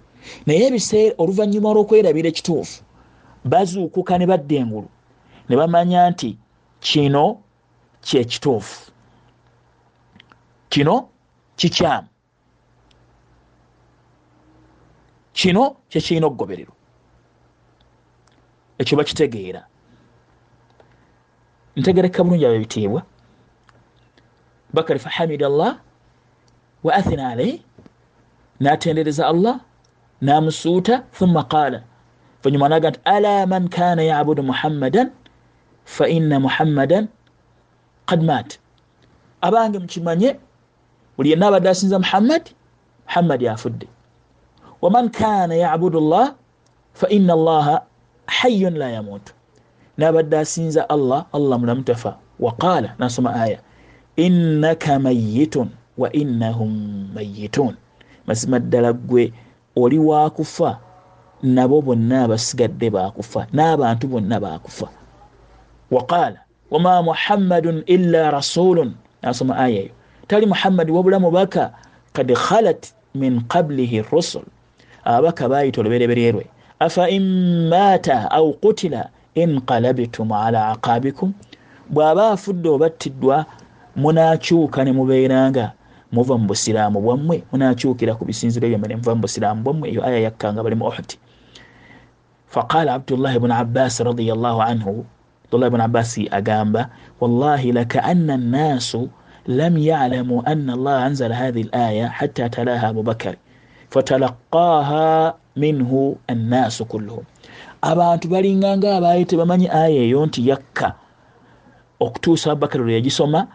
Naye 0.47 0.66
ebiseera 0.68 1.14
oluvannyuma 1.23 1.73
lw'okwerabira 1.75 2.29
ekituufu 2.29 2.83
bazuukuka 3.51 4.18
ne 4.18 4.27
badda 4.27 4.57
engulu 4.62 4.88
ne 5.49 5.55
bamanya 5.57 6.11
nti 6.11 6.31
kino 6.81 7.25
kyekituufu 8.07 8.90
kino 10.68 11.09
kikyamu. 11.57 12.09
Kino 15.33 15.77
kyekirina 15.90 16.27
okugobererwa. 16.27 16.75
Ekyo 18.79 18.94
bakitegeera 18.99 19.62
ntegereka 21.79 22.21
bulungi 22.25 22.45
abo 22.47 22.55
ebitiibwa 22.59 23.01
bakari 24.75 24.99
fahamid 25.07 25.43
allah 25.51 25.71
wa 26.85 26.91
athina 26.99 27.25
alaihi 27.33 27.62
natendereza 28.61 29.27
allah 29.33 29.55
namusuuta 30.21 30.95
thumma 31.17 31.43
qaala. 31.53 31.81
Vanyuma 32.43 32.69
naga 32.69 32.91
nti 32.91 33.01
ala 33.05 33.47
man 33.47 33.69
kana 33.69 34.03
yabudu 34.03 34.43
muhammadan 34.43 35.09
fa 35.85 36.05
inna 36.09 36.37
muhammadan 36.41 37.09
kad 38.09 38.23
mat 38.23 38.59
abange 39.47 39.79
mukimanye 39.79 40.31
buli 41.17 41.31
yenna 41.31 41.47
abadde 41.49 41.69
asinza 41.71 41.99
muhammad 41.99 42.45
muhammadi 43.07 43.49
afudde 43.49 43.87
waman 44.83 45.09
kana 45.11 45.55
yabudu 45.55 46.01
llah 46.01 46.35
fa 46.95 47.07
inna 47.09 47.33
allaha 47.38 47.75
hayyun 48.27 48.75
la 48.79 48.88
yamutu 48.97 49.33
nabadde 49.98 50.38
asinza 50.38 50.88
allah 50.88 51.26
allah 51.32 51.58
mulamu 51.58 51.82
tafa 51.82 52.16
waqaala 52.40 52.94
nasoma 52.98 53.34
aya 53.34 53.58
innaka 54.16 54.98
mayitun 54.98 55.68
wa 55.98 56.08
innahum 56.12 56.70
mayitun 57.14 57.74
mazima 58.26 58.58
ddala 58.58 58.92
gwe 58.92 59.32
oli 59.76 59.98
wakufa 59.98 60.78
nabo 61.42 61.82
bonna 61.82 62.24
abasigadde 62.24 62.90
bakufa 62.90 63.46
n'abantu 63.52 64.06
bonna 64.08 64.40
bakufa 64.40 64.88
waqaala 65.90 66.40
wama 66.70 67.02
muhammadun 67.02 67.82
illa 67.87 68.30
rasulun 68.30 68.94
nasoma 69.22 69.56
aya 69.58 69.80
eyo 69.82 69.94
tali 70.26 70.46
muhammadi 70.46 70.92
wabula 70.92 71.18
mubaka 71.18 71.72
kad 72.12 72.28
khalat 72.34 72.92
min 73.14 73.40
qablihi 73.48 74.02
rusul 74.12 74.42
ababaka 75.04 75.48
bayita 75.48 75.80
oluberebererwe 75.80 76.46
afa 76.78 77.08
in 77.11 77.24
maata 77.68 78.30
au 78.30 78.52
qutila 78.52 79.11
inqalabtum 79.42 80.29
ala 80.33 80.61
aqabikum 80.74 81.31
bw'aba 81.92 82.22
afudde 82.35 82.68
obattiddwa 82.77 83.37
munakyuka 83.96 84.85
ne 84.85 84.92
mubeeranga. 84.98 85.66
Muva 86.12 86.35
mu 86.40 86.48
busiraamu 86.48 86.98
bwammwe 87.05 87.37
munakyukira 87.53 88.16
ku 88.16 88.24
bisinziro 88.24 88.64
byammwe 88.64 88.88
ne 88.88 88.96
muva 88.96 89.12
mu 89.12 89.20
busiraamu 89.29 89.61
bwammwe 89.61 89.87
eyo 89.92 90.01
aya 90.09 90.18
yakkanga 90.27 90.64
bali 90.64 90.77
mu 90.81 90.88
ohdi 90.88 91.20
faqala 92.48 92.96
abdullah 92.96 93.37
bnu 93.37 93.53
abbas 93.53 94.01
radiallahu 94.01 94.61
anhu 94.64 95.05
abdullah 95.44 95.68
bnu 95.68 95.85
abbasi 95.85 96.24
agamba 96.33 96.88
wallahi 97.20 97.77
lakaana 97.77 98.40
annaasu 98.40 99.12
lam 99.44 99.77
yalamu 99.77 100.40
ana 100.48 100.72
allah 100.72 100.96
anzala 101.12 101.37
hathihi 101.37 101.68
l 101.68 101.72
aya 101.77 102.09
hatta 102.09 102.48
talaha 102.48 102.88
abubakari 102.88 103.37
fatalaqaha 103.92 105.37
minhu 105.61 106.16
annaasu 106.33 106.88
kulluhum 106.88 107.24
abantu 107.83 108.29
balinganga 108.29 108.97
abaali 108.97 109.25
tebamanyi 109.25 109.69
aya 109.69 110.03
eyo 110.07 110.27
nti 110.27 110.49
yakka. 110.49 110.95
Okutuusa 112.01 112.53
abubakari 112.53 112.85
lwe 112.85 112.95
yagisoma 112.95 113.47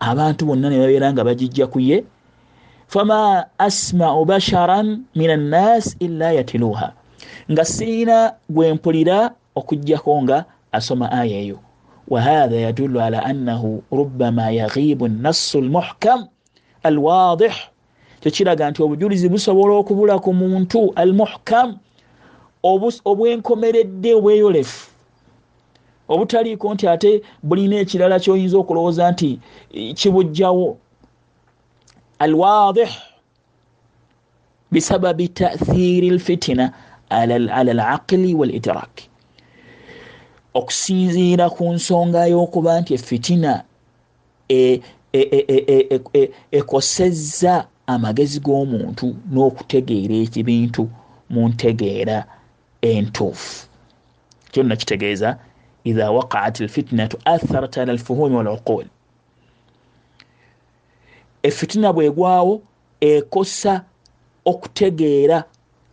abantu 0.00 0.46
bonna 0.46 0.68
ne 0.68 0.78
babeera 0.80 1.12
nga 1.12 1.24
bagijja 1.24 1.66
ku 1.66 1.80
ye 1.80 2.04
fama 2.88 3.46
asmau 3.58 4.24
basharan 4.24 5.04
min 5.14 5.30
annas 5.30 5.96
illa 6.00 6.32
yatiluha. 6.32 6.92
Nga 7.50 7.64
sirina 7.64 8.16
gwempulira 8.50 9.30
okugjako 9.54 10.22
nga 10.22 10.44
asoma 10.72 11.12
aya 11.12 11.38
eyo. 11.40 11.58
Wahatha 12.08 12.56
yadulu 12.56 13.00
ala 13.00 13.22
annahu 13.24 13.82
rubama 13.92 14.50
yaghibu 14.50 15.08
nassu 15.08 15.60
lmuhkam 15.60 16.26
alwadih. 16.82 17.54
Kyekiraga 18.20 18.70
nti 18.70 18.82
obujulizi 18.82 19.28
busobola 19.28 19.74
okubula 19.80 20.18
ku 20.18 20.32
muntu 20.34 20.92
almuhkam 20.96 21.78
obwenkomeredde 22.62 24.14
obweyolefu. 24.14 24.90
Obutaliiko 26.08 26.74
nti 26.74 26.88
ate 26.88 27.22
bulina 27.42 27.76
ekirala 27.76 28.20
kyoyinza 28.20 28.58
okulowooza 28.58 29.10
nti 29.10 29.38
eh, 29.72 29.94
kibujjawo 29.94 30.76
alwadih 32.18 32.90
bisababi 34.72 35.28
tathiri 35.28 36.10
lfitina 36.10 36.72
ala 37.08 37.34
alaqili 37.54 38.34
walitrak 38.34 38.94
okusinziira 40.54 41.50
ku 41.50 41.64
nsonga 41.74 42.26
y'okuba 42.26 42.80
nti 42.80 42.94
efitina 42.94 43.52
ekosezza 46.58 47.54
amagezi 47.86 48.38
g'omuntu 48.44 49.06
n'okutegeera 49.32 50.14
ekibintu 50.24 50.82
mu 51.32 51.42
ntegeera 51.48 52.18
entuufu. 52.82 53.66
Kyo 54.50 54.62
nakitegeeza 54.62 55.38
iha 55.84 56.10
waqaat 56.10 56.60
alfitnatu 56.60 57.18
atharat 57.24 57.78
ala 57.78 57.92
alfuhumi 57.92 58.36
waluqul. 58.36 58.86
Efitina 61.42 61.92
bwegwawo 61.92 62.62
ekosa 63.00 63.84
okutegeera 64.44 65.44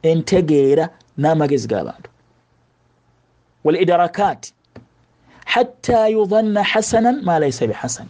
entegeera 0.03 0.89
n'amagezi 1.17 1.67
g'abantu 1.67 2.09
walidarakat 3.63 4.51
hatta 5.45 6.07
yudhanna 6.07 6.63
hasanan 6.63 7.21
ma 7.23 7.39
laisa 7.39 7.67
bihasan. 7.67 8.07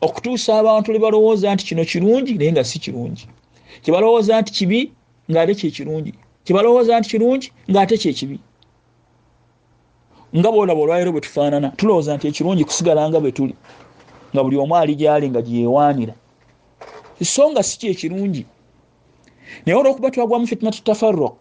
Okutuusa 0.00 0.58
abantu 0.58 0.92
lebalowooza 0.92 1.54
nti 1.54 1.64
kino 1.64 1.84
kirungi 1.84 2.34
naye 2.34 2.52
nga 2.52 2.64
si 2.64 2.78
kirungi. 2.78 3.28
Kyebalowooza 3.82 4.40
nti 4.40 4.52
kibi 4.52 4.92
ngaate 5.30 5.54
kyekirungi 6.44 6.44
kyebalowooza 6.44 7.00
nti 7.00 7.08
kirungi 7.10 7.52
ngaate 7.70 7.96
kyekibi 7.98 8.38
nga 10.38 10.52
boolaba 10.52 10.80
olwaliro 10.80 11.12
bwe 11.12 11.20
tufaanana 11.20 11.68
tulowooza 11.78 12.16
nti 12.16 12.28
ekirungi 12.28 12.64
kusigala 12.64 13.08
nga 13.08 13.20
bwe 13.20 13.32
tuli 13.32 13.54
nga 14.32 14.42
buli 14.44 14.56
omu 14.56 14.74
ali 14.76 14.94
gyali 14.94 15.30
nga 15.30 15.42
gyewaanira 15.42 16.14
so 17.22 17.50
nga 17.50 17.62
si 17.62 17.78
kyekirungi 17.78 18.46
naye 19.64 19.78
olwokuba 19.78 20.10
twagwamu 20.10 20.46
fitnatu 20.46 20.82
tafaruq 20.82 21.38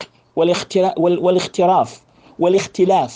walikhtiraf 1.25 1.91
walikhtilaf 2.39 3.13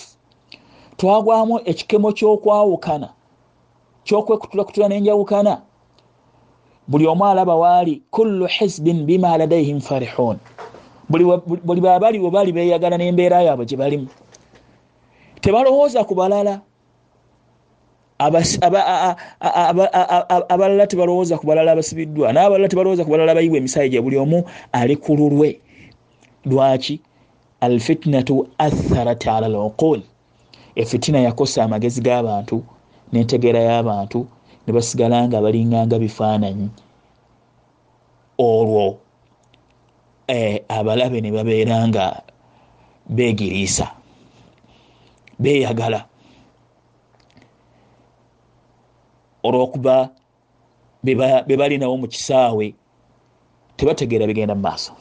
twagwamu 0.97 1.55
ekikemo 1.65 2.11
kyokwawukana 2.17 3.09
kyokwekutulatula 4.05 4.87
nenjawukana. 4.87 5.61
Buli 6.87 7.07
omu 7.07 7.25
alaba 7.25 7.55
waali 7.55 8.03
kullu 8.11 8.45
hizbin 8.45 9.05
bima 9.05 9.37
ladaihim 9.37 9.79
farihun 9.81 10.37
buli 11.09 11.81
babali 11.81 12.19
webali 12.19 12.51
beyagala 12.51 12.97
nembeera 12.97 13.41
yaabwe 13.41 13.65
gyebalimu 13.65 14.07
tebalowooza 15.41 16.03
ku 16.03 16.15
balala. 16.15 16.61
Abalala 20.49 20.87
tebalowooza 20.87 21.37
ku 21.37 21.45
balala 21.45 21.71
abasibiddwa. 21.71 22.33
Nabalala 22.33 22.67
tebalowooza 22.67 23.03
ku 23.05 23.11
balala 23.11 23.31
abayibwa 23.31 23.57
emisayi 23.57 23.89
gye 23.89 24.01
buli 24.01 24.17
omu 24.17 24.43
ali 24.73 24.95
ku 24.97 25.15
lulwe. 25.15 25.59
Lwaki? 26.45 27.01
Alfitnatu 27.61 28.47
atharat 28.57 29.27
ala 29.27 29.47
luqul 29.47 30.01
efitina 30.75 31.19
yakosa 31.19 31.63
amagezi 31.63 32.01
g'abantu 32.01 32.63
nentegeera 33.13 33.59
y'abantu 33.59 34.27
ne 34.67 34.73
basigala 34.73 35.27
nga 35.27 35.41
balinganga 35.41 35.99
bifaananyi. 35.99 36.69
Olwo 38.37 38.97
abalabe 40.69 41.21
ne 41.21 41.31
babeera 41.31 41.87
nga 41.87 42.05
beegiriisa. 43.09 43.87
Beeyagala 45.39 46.05
olwokuba 49.45 50.09
be 51.03 51.53
balinawo 51.59 51.95
mu 52.01 52.07
kisaawe 52.07 52.65
tebategeera 53.77 54.25
bigenda 54.25 54.55
mu 54.57 54.61
maaso. 54.65 54.91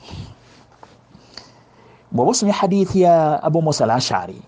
Bwoba 2.13 2.31
osomye 2.31 2.53
hadithi 2.53 3.01
ya 3.03 3.43
abu 3.43 3.63
musa 3.63 3.85
al 3.85 3.91
ashari 3.91 4.39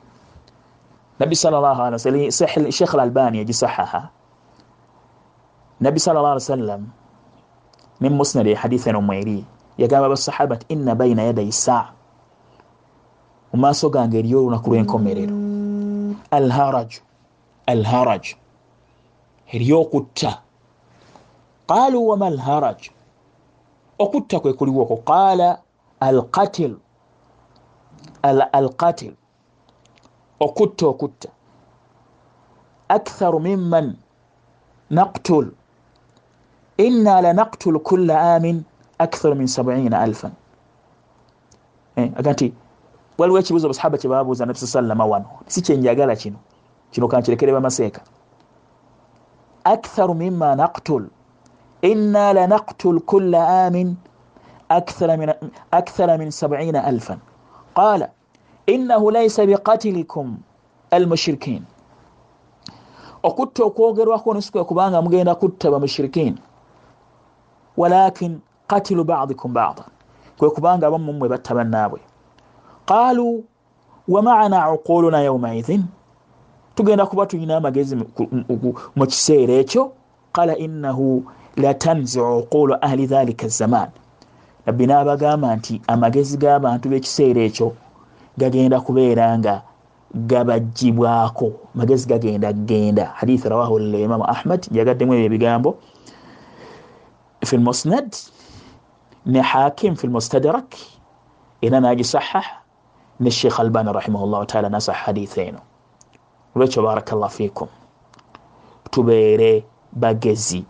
nabi 1.18 1.34
shekh 2.70 2.94
lalbani 2.94 3.38
yagisahaha 3.38 4.10
nabi 5.80 5.98
sawasalam 6.00 6.86
min 8.00 8.12
musnad 8.12 8.46
hadithi 8.54 8.88
eno 8.92 9.00
mweri 9.02 9.44
yagamba 9.78 10.08
basahaba 10.08 10.56
ti 10.56 10.66
inna 10.68 10.94
baina 10.94 11.22
yadai 11.22 11.52
saa. 11.52 11.92
Mu 13.52 13.60
maaso 13.60 13.90
gange 13.90 14.18
eriyo 14.18 14.38
olunaku 14.40 14.70
lwenkomerero 14.70 15.36
alharaju 16.30 17.00
alharaju 17.66 18.36
eriyo 19.52 19.80
okutta. 19.80 20.42
Qaalu 21.66 22.08
wama 22.08 22.26
alharaju 22.26 22.90
okutta 23.98 24.40
kwe 24.40 24.52
kuliwo 24.52 24.82
okwo. 24.82 24.96
Qaala 24.96 25.58
alqatil 26.00 26.76
alqatil 28.52 29.14
okutta 30.40 30.86
okutta. 30.86 31.28
Aktharu 32.88 33.40
mimman 33.40 33.96
naqtul. 34.90 35.50
Inna 36.78 37.20
lanaqtul 37.20 37.78
kulla 37.80 38.34
amin 38.34 38.64
aktharu 38.98 39.34
min 39.34 39.46
sabina 39.46 39.98
alfan 40.00 40.32
aga 41.96 42.32
nti 42.32 42.52
waliwo 43.18 43.38
ekibuzo 43.38 43.68
basahaba 43.68 43.98
kyebabuuza 43.98 44.46
nabi 44.46 44.58
sa 44.58 44.66
sallama 44.66 45.04
wano 45.04 45.28
si 45.46 45.62
kyenjagala 45.62 46.16
kino 46.16 46.38
kino 46.90 47.08
kankirekere 47.08 47.52
bamaseeka 47.52 48.00
aktharu 49.64 50.14
mima 50.14 50.54
naqtul 50.56 51.08
inna 51.82 52.32
lanaqtul 52.32 53.00
kulla 53.00 53.66
amin 53.66 53.96
akthara 54.68 56.18
min 56.18 56.30
sabina 56.30 56.84
alfan 56.84 57.18
qala 57.74 58.08
innahu 58.66 59.10
laisa 59.10 59.46
biqatilikum 59.46 60.36
almushirikin 60.90 61.62
okutta 63.22 63.64
okwogerwako 63.64 64.34
nesikwe 64.34 64.64
kubanga 64.64 65.02
mugenda 65.02 65.34
kutta 65.34 65.70
bamushirikin 65.70 66.38
walakin 67.76 68.40
qatilu 68.66 69.04
badikum 69.04 69.52
bada 69.52 69.84
kwe 70.38 70.50
kubanga 70.50 70.86
abamumwe 70.86 71.28
batta 71.28 71.54
bannaabwe 71.54 72.00
qaalu 72.88 73.44
wamaana 74.08 74.72
uquluna 74.72 75.20
yaumaidhin 75.26 75.84
tugenda 76.74 77.06
kuba 77.06 77.26
tulina 77.26 77.56
amagezi 77.56 77.96
mu 78.96 79.06
kiseera 79.06 79.54
ekyo 79.62 79.92
qala 80.32 80.56
innahu 80.56 81.24
latanziu 81.56 82.38
uqulu 82.38 82.76
ahli 82.80 83.06
dhalika 83.06 83.48
zaman 83.48 83.88
nabbi 84.66 84.86
naabagamba 84.86 85.56
nti 85.56 85.74
amagezi 85.92 86.36
g'abantu 86.42 86.88
b'ekiseera 86.88 87.40
ekyo 87.48 87.68
gagenda 88.38 88.80
kubeera 88.80 89.38
nga 89.38 89.54
gabajjibwako 90.14 91.52
magezi 91.74 92.06
gagenda 92.08 92.52
genda 92.52 93.04
hadithi 93.14 93.48
rawahu 93.48 93.78
limamu 93.78 94.24
ahmad 94.24 94.60
jagaddemu 94.70 95.12
ebyo 95.14 95.26
ebigambo 95.26 95.70
fi 97.48 97.56
lmusnad 97.56 98.08
ne 99.26 99.40
hakim 99.40 99.96
fi 99.96 100.06
lmustadrak 100.06 100.76
era 101.62 101.80
nagisahah 101.80 102.44
ne 103.20 103.30
sheikh 103.30 103.60
albani 103.60 103.92
rahimahullahu 103.92 104.46
taala 104.46 104.68
nasah 104.68 104.94
hadithi 104.94 105.40
eno 105.40 105.60
olwekyo 106.54 106.82
barakallah 106.82 107.30
fikum 107.30 107.68
tubeere 108.90 109.64
bagezi 109.92 110.64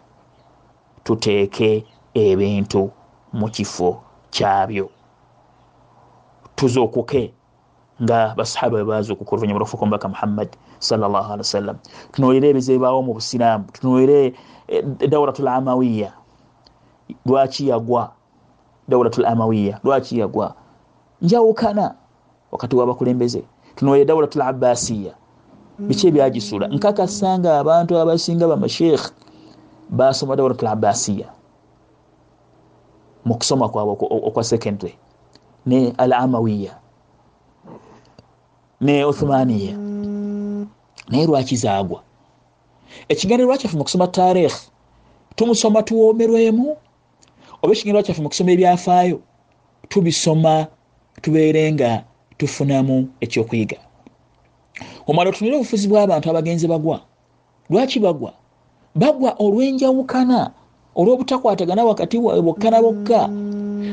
tuteeke 1.05 1.85
ebintu 2.14 2.90
mu 3.33 3.49
kifo 3.49 4.03
kyabyo 4.31 4.90
tuzuukuke 6.57 7.33
nga 8.03 8.35
basahaba 8.37 8.77
webaza 8.77 9.12
okukola 9.12 9.37
oluvanyuma 9.37 9.61
lwafuuka 9.61 9.85
omubaka 9.85 10.09
muhammad 10.09 10.49
salllahalihi 10.79 11.45
wasallam 11.45 11.77
tunoolere 12.12 12.49
ebizebaawo 12.49 13.03
mu 13.03 13.12
busiraamu 13.14 13.64
tunoolere 13.73 14.35
eh, 14.69 14.85
dauratul 15.09 15.49
amawiya 15.49 16.12
lwaki 17.27 17.69
yagwa 17.69 18.16
dauratul 18.88 19.27
amawiya 19.27 19.81
lwaki 19.85 20.18
yagwa 20.18 20.55
njawukana 21.22 21.94
wakati 22.53 22.77
wabakulembeze 22.77 23.42
tunoolere 23.77 24.05
dauratul 24.05 24.42
abbasiya 24.42 25.12
biki 25.79 26.07
ebyagisula 26.09 26.68
nkakasanga 26.68 27.59
abantu 27.59 27.99
abasinga 27.99 28.46
bamasheikh 28.49 29.05
basoma 29.90 30.37
dauratul 30.37 30.68
abbasiya 30.68 31.29
mu 33.27 33.35
kusoma 33.38 33.68
kwabwe 33.68 33.94
okwa 34.29 34.44
secondary 34.44 34.94
ne 35.66 35.92
al 35.99 36.12
amawiya 36.12 36.72
ne 38.81 39.05
uthmaniya 39.05 39.75
naye 41.11 41.27
lwaki 41.27 41.57
zaagwa 41.57 42.01
ekigendererwa 43.09 43.59
kyaffe 43.59 43.77
mu 43.77 43.85
kusoma 43.85 44.07
tarikh 44.09 44.57
tumusoma 45.37 45.83
tuwomerwemu 45.83 46.77
oba 47.67 47.75
ekigendererwa 47.75 48.07
kyaffe 48.07 48.23
mu 48.23 48.31
kusoma 48.31 48.51
ebyafaayo 48.55 49.19
tubisoma 49.91 50.67
tubeere 51.23 51.73
nga 51.75 52.05
tufunamu 52.39 53.09
ekyokuyiga. 53.21 53.79
Omala 55.07 55.31
otunire 55.31 55.57
obufuzi 55.57 55.89
bw'abantu 55.91 56.31
abagenzi 56.31 56.67
bagwa. 56.71 57.03
Lwaki 57.71 57.99
bagwa? 57.99 58.33
Bagwa 58.95 59.35
olw'enjawukana 59.45 60.41
olw'obutakwatagana 60.95 61.83
wakati 61.85 62.17
waabwe 62.19 62.43
bokka 62.47 62.71
na 62.71 62.79
bokka. 62.83 63.21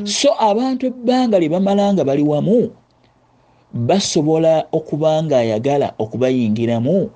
So 0.06 0.30
abantu 0.38 0.86
ebbanga 0.86 1.40
lye 1.40 1.50
bamala 1.50 1.94
nga 1.94 2.04
bali 2.06 2.24
wamu 2.24 2.70
basobola 3.74 4.70
okuba 4.72 5.24
nga 5.24 5.38
ayagala 5.42 5.98
okubayingiramu 5.98 7.10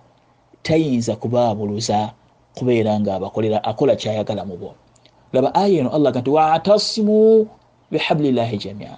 tayinza 0.66 1.14
kubaabuluza 1.22 2.18
kubeera 2.58 3.00
nga 3.00 3.16
abakolera 3.16 3.62
akola 3.64 3.94
kyayagala 3.96 4.42
mu 4.42 4.58
bo 4.58 4.87
laba 5.34 5.56
aya 5.56 5.80
eno 5.80 5.90
allah 5.90 6.12
nti 6.16 6.30
watasimu 6.30 7.48
bihablillahi 7.92 8.58
jamia. 8.58 8.98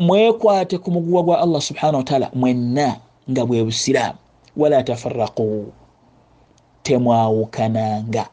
Mwekwate 0.00 0.78
ku 0.78 0.90
muguwa 0.90 1.22
gwa 1.22 1.40
allah 1.40 1.60
subhanahu 1.60 1.96
wataala 1.96 2.30
mwenna 2.34 2.96
nga 3.30 3.42
bwe 3.46 3.64
busiraamu 3.64 4.18
wala 4.56 4.82
tafaraqu 4.82 5.72
temwawukananga 6.82 8.28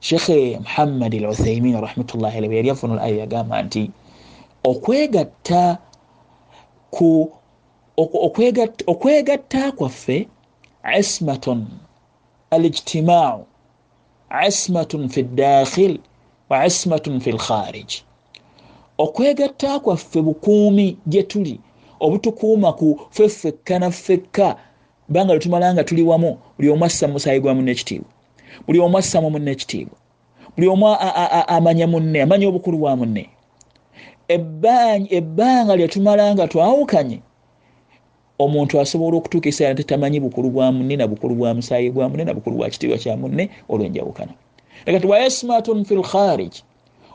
shekhe 0.00 0.58
muhammad 0.58 1.14
al 1.14 1.26
uthaimin 1.26 1.80
rahmatullahi 1.80 2.38
alahi 2.38 2.56
yali 2.56 2.70
afunula 2.70 3.02
aya 3.02 3.16
yagamba 3.16 3.62
nti 3.62 3.90
okwegatta 4.64 5.78
ku 6.94 7.32
okwegatta 8.86 9.62
kwaffe 9.78 10.28
ismatun 11.00 11.66
alijtimaau 12.50 13.46
ismatun 14.48 15.08
fi 15.08 15.22
dakhil 15.22 15.98
wa 16.48 16.66
ismatun 16.66 17.20
fi 17.20 17.32
lkharij. 17.32 17.90
Okwegatta 18.98 19.80
kwaffe 19.80 20.22
bukuumi 20.22 20.96
gye 21.06 21.22
tuli 21.22 21.60
obutukuuma 22.00 22.72
ku 22.72 23.00
ffeffekka 23.10 23.78
naffekka 23.78 24.56
banga 25.08 25.32
lwetumala 25.32 25.74
nga 25.74 25.84
tuli 25.84 26.02
wamu 26.02 26.38
buli 26.58 26.68
omu 26.70 26.84
assa 26.84 27.06
mumusaayi 27.08 27.40
gwa 27.40 27.54
munne 27.54 27.70
ekitiibwa 27.72 28.10
buli 28.66 28.78
omu 28.80 28.98
assamu 28.98 29.30
munne 29.30 29.50
ekitiibwa 29.50 29.96
buli 30.56 30.66
omu 30.68 30.86
amanya 31.56 31.86
munne 31.86 32.22
amanya 32.22 32.48
obukulu 32.48 32.78
bwa 32.78 32.96
munne. 32.96 33.24
Ebbanga 34.28 35.76
lyetumala 35.76 36.34
nga 36.34 36.48
twawukanye 36.48 37.20
omuntu 38.38 38.80
asobola 38.80 39.16
okutuuka 39.16 39.48
esaala 39.48 39.74
tetamanyi 39.74 40.20
bukulu 40.20 40.50
bwa 40.50 40.72
munne 40.72 40.96
na 40.96 41.06
bukulu 41.08 41.34
bwa 41.34 41.54
musaayi 41.54 41.90
gwa 41.90 42.08
munne 42.08 42.24
na 42.24 42.34
bukulu 42.34 42.56
bwa 42.56 42.70
kitiibwa 42.70 42.98
kya 42.98 43.16
munne 43.16 43.50
olwenjawukana. 43.68 44.32
Ekati 44.86 45.06
wayasmatun 45.06 45.84
fi 45.84 45.94
lkharij 45.94 46.54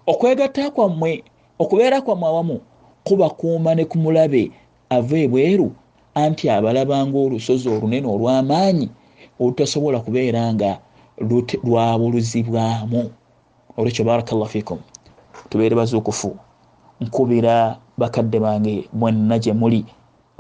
okwegatta 0.07 0.71
kwammwe 0.71 1.23
okubeera 1.60 2.01
kwammwe 2.01 2.27
awamu 2.27 2.60
kubakuuma 3.03 3.75
ne 3.75 3.86
ku 3.86 3.97
mulabe 3.97 4.51
ava 4.89 5.17
ebweru 5.17 5.71
anti 6.15 6.49
abalabanga 6.49 7.17
olusozi 7.17 7.69
olunene 7.69 8.07
olw'amaanyi 8.07 8.89
olutasobola 9.39 9.99
kubeera 9.99 10.53
nga 10.53 10.79
lwabuluzibwamu 11.63 13.01
olwekyo 13.77 14.03
barakallah 14.05 14.49
fikum 14.49 14.79
tubeere 15.49 15.75
bazuukufu. 15.75 16.38
Nkubira 17.01 17.77
bakadde 17.97 18.39
bange 18.39 18.89
mwenna 18.93 19.39
gye 19.39 19.53
muli 19.53 19.86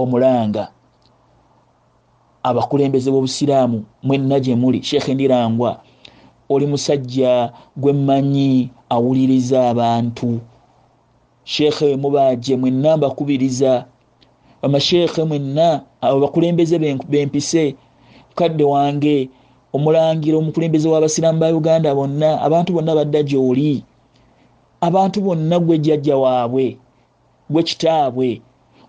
omulanga 0.03 0.63
abakulembeze 2.43 3.07
b'obusiraamu 3.11 3.77
mwenna 4.03 4.35
gye 4.43 4.55
muli 4.61 4.79
sheekhe 4.83 5.13
ndirangwa 5.13 5.71
oli 6.53 6.65
musajja 6.67 7.51
gwe 7.77 7.93
mmanyi 7.93 8.69
awuliriza 8.89 9.69
abantu. 9.69 10.39
Sheekhe 11.43 11.95
mubaje 11.95 12.55
mwenna 12.55 12.97
mbakubiriza. 12.97 13.85
Amasheekhe 14.61 15.23
mwenna 15.23 15.81
abo 16.01 16.19
bakulembeze 16.19 16.75
bempise 17.09 17.75
mukadde 18.29 18.63
wange 18.63 19.29
omulangira 19.73 20.35
omukulembeze 20.37 20.87
w'abasiraamu 20.89 21.39
ba 21.39 21.47
uganda 21.59 21.95
bonna 21.95 22.29
abantu 22.45 22.69
bonna 22.75 22.95
badda 22.95 23.21
gy'oli. 23.29 23.83
Abantu 24.81 25.17
bonna 25.21 25.55
gwe 25.59 25.77
jjajja 25.79 26.15
waabwe 26.17 26.77
gwe 27.49 27.63
kitaabwe 27.63 28.41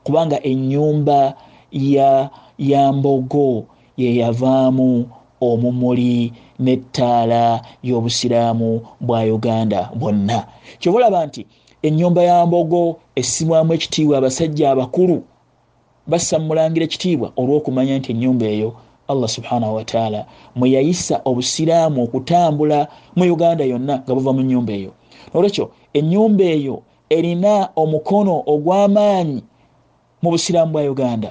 kubanga 0.04 0.42
enyumba 0.42 1.34
ya 1.72 2.30
ya 2.58 2.92
mbogo 2.92 3.64
yeyavaamu 3.96 5.08
omumuli 5.40 6.32
nettaala 6.58 7.62
y'obusiraamu 7.82 8.80
bwa 9.00 9.20
uganda 9.36 9.90
bwonna. 9.94 10.46
Kyobulaba 10.78 11.26
nti 11.26 11.46
enyumba 11.82 12.22
ya 12.22 12.46
mbogo 12.46 12.96
essimwamu 13.14 13.72
ekitiibwa 13.72 14.18
abasajja 14.18 14.70
abakulu 14.70 15.22
bassa 16.06 16.38
mulangira 16.38 16.84
ekitiibwa 16.86 17.28
olw'okumanya 17.40 17.98
nti 17.98 18.08
enyumba 18.12 18.46
eyo 18.46 18.70
allah 19.08 19.28
subhanahu 19.28 19.74
wataala 19.74 20.26
mwe 20.56 20.70
yayisa 20.70 21.20
obusiraamu 21.24 21.98
okutambula 22.04 22.78
mu 23.16 23.24
uganda 23.34 23.64
yonna 23.64 23.94
nga 24.04 24.14
buva 24.14 24.32
mu 24.32 24.42
nyumba 24.42 24.72
eyo. 24.72 24.92
Olwekyo 25.34 25.64
enyumba 25.98 26.44
eyo 26.44 26.76
erina 27.10 27.68
omukono 27.82 28.34
ogw'amaanyi 28.52 29.42
mu 30.22 30.30
busiraamu 30.30 30.72
bwa 30.72 30.82
uganda. 30.82 31.30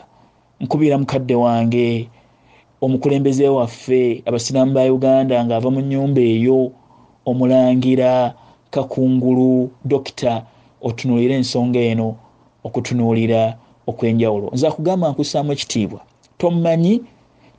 Nkubira 0.59 0.97
mukadde 0.97 1.35
wange 1.35 2.09
omukulembeze 2.81 3.47
waffe 3.47 4.23
abasiraamu 4.25 4.73
ba 4.73 4.83
uganda 4.93 5.45
ng'ava 5.45 5.69
mu 5.71 5.81
nyumba 5.81 6.21
eyo 6.21 6.71
omulangira 7.25 8.33
kakungulu 8.71 9.71
dokita 9.85 10.45
otunuulira 10.81 11.35
ensonga 11.35 11.79
eno 11.79 12.15
okutunuulira 12.63 13.57
okwenjawulo. 13.87 14.49
Nze 14.53 14.67
akugamba 14.67 15.09
nkussaamu 15.11 15.51
ekitiibwa. 15.51 15.99
Tomumanyi 16.37 17.01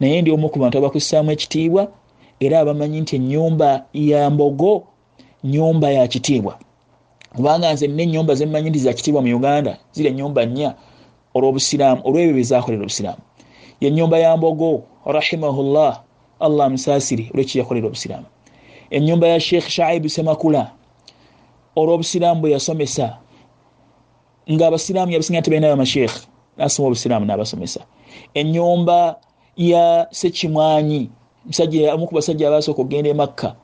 naye 0.00 0.22
ndi 0.22 0.30
omu 0.30 0.48
ku 0.48 0.58
bantu 0.58 0.78
abakussaamu 0.78 1.30
ekitiibwa 1.30 1.82
era 2.40 2.60
abamanyi 2.60 3.00
nti 3.00 3.16
enyumba 3.16 3.84
ya 3.94 4.30
mbogo 4.30 4.84
nyumba 5.44 5.90
ya 5.90 6.08
kitiibwa. 6.08 6.58
Kubanga 7.36 7.72
nze 7.72 7.86
nina 7.86 8.02
enyumba 8.02 8.34
zemmanyi 8.34 8.70
nti 8.70 8.78
za 8.78 8.92
kitiibwa 8.92 9.22
mu 9.22 9.36
uganda 9.36 9.78
ziri 9.92 10.08
enyumba 10.08 10.46
nnya 10.46 10.74
olwobusiraamu 11.34 12.00
olwebyo 12.04 12.34
byezakolera 12.34 12.82
obusiraamu. 12.82 13.22
Yenyumba 13.80 14.18
ya 14.18 14.36
mbogo 14.36 14.82
rahimahullah 15.06 16.00
allah 16.40 16.66
musaasire 16.70 17.30
olwekiyakolera 17.34 17.86
obusiraamu. 17.86 18.26
Enyumba 18.90 19.26
ya 19.28 19.40
sheikh 19.40 19.68
shaibu 19.68 20.08
semakula 20.08 20.70
olwobusiraamu 21.76 22.40
bwe 22.40 22.50
yasomesa 22.50 23.18
nga 24.52 24.66
abasiraamu 24.66 25.12
yabasinga 25.12 25.42
tibalinayo 25.42 25.72
amasheikh 25.74 26.14
nasoma 26.56 26.86
obusiraamu 26.88 27.26
nabasomesa. 27.26 27.80
Enyumba 28.34 29.16
ya 29.56 30.06
sekimwanyi 30.10 31.10
omu 31.94 32.06
ku 32.06 32.14
basajja 32.14 32.48
abasooka 32.48 32.80
okugenda 32.82 33.10
emakka 33.10 33.56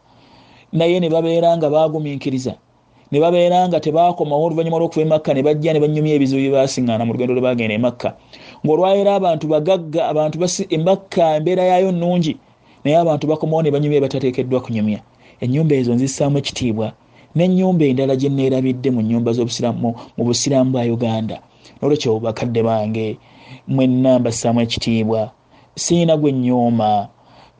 naye 0.72 1.00
ne 1.00 1.08
babeera 1.08 1.56
nga 1.56 1.70
bagumiikiriza 1.70 2.54
ne 3.10 3.18
babeera 3.20 3.68
nga 3.68 3.80
tebakomawo 3.80 4.44
oluvanyuma 4.46 4.78
lwokuva 4.78 5.02
emakka 5.06 5.34
ne 5.34 5.42
bajja 5.42 5.72
ne 5.72 5.80
banyumya 5.80 6.14
ebizibu 6.14 6.40
bye 6.42 6.52
basiŋŋaana 6.56 7.04
mu 7.04 7.12
lugendo 7.12 7.34
lwe 7.34 7.44
bagenda 7.46 7.74
emakka 7.74 8.08
ngaolwaira 8.64 9.10
abantu 9.18 9.44
bagagga 9.52 10.00
abantu 10.10 10.36
emakka 10.76 11.36
embeera 11.38 11.62
yaayo 11.70 11.90
nungi 11.92 12.36
naye 12.84 12.96
abantu 12.96 13.24
bakomawo 13.30 13.62
ne 13.62 13.70
banyumya 13.74 14.04
batateekeddwa 14.04 14.60
kunyumya 14.64 15.00
enyumba 15.40 15.74
ezo 15.80 15.92
nzisaamu 15.94 16.38
ekitiibwa 16.38 16.88
nenyumba 17.36 17.84
endala 17.84 18.16
gye 18.16 18.28
neerabidde 18.28 18.88
mu 18.90 19.00
nyumba 19.02 19.32
zobusiramu 19.36 19.94
mu 20.16 20.22
busiraamu 20.26 20.70
bwa 20.72 20.82
uganda. 20.82 21.36
Nolwekyo 21.78 22.18
bakadde 22.24 22.62
bange 22.62 23.16
mwenna 23.68 24.18
mbassaamu 24.18 24.60
ekitiibwa. 24.60 25.30
Siina 25.74 26.16
gwe 26.16 26.32
nyooma 26.32 27.08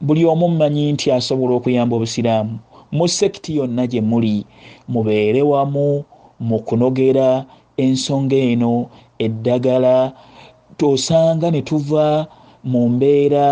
buli 0.00 0.24
omu 0.24 0.48
mmanyi 0.48 0.92
nti 0.92 1.06
asobola 1.12 1.54
okuyamba 1.54 1.96
obusiraamu 1.96 2.58
mu 2.92 3.08
sekiti 3.08 3.56
yonna 3.58 3.86
gye 3.86 4.00
muli. 4.00 4.46
Mubeere 4.88 5.42
wamu 5.42 6.04
mu 6.40 6.58
kunogera 6.66 7.44
ensonga 7.76 8.36
eno 8.36 8.88
eddagala 9.18 10.12
tosanga 10.78 11.50
ne 11.50 11.62
tuva 11.62 12.26
mu 12.64 12.88
mbeera 12.88 13.46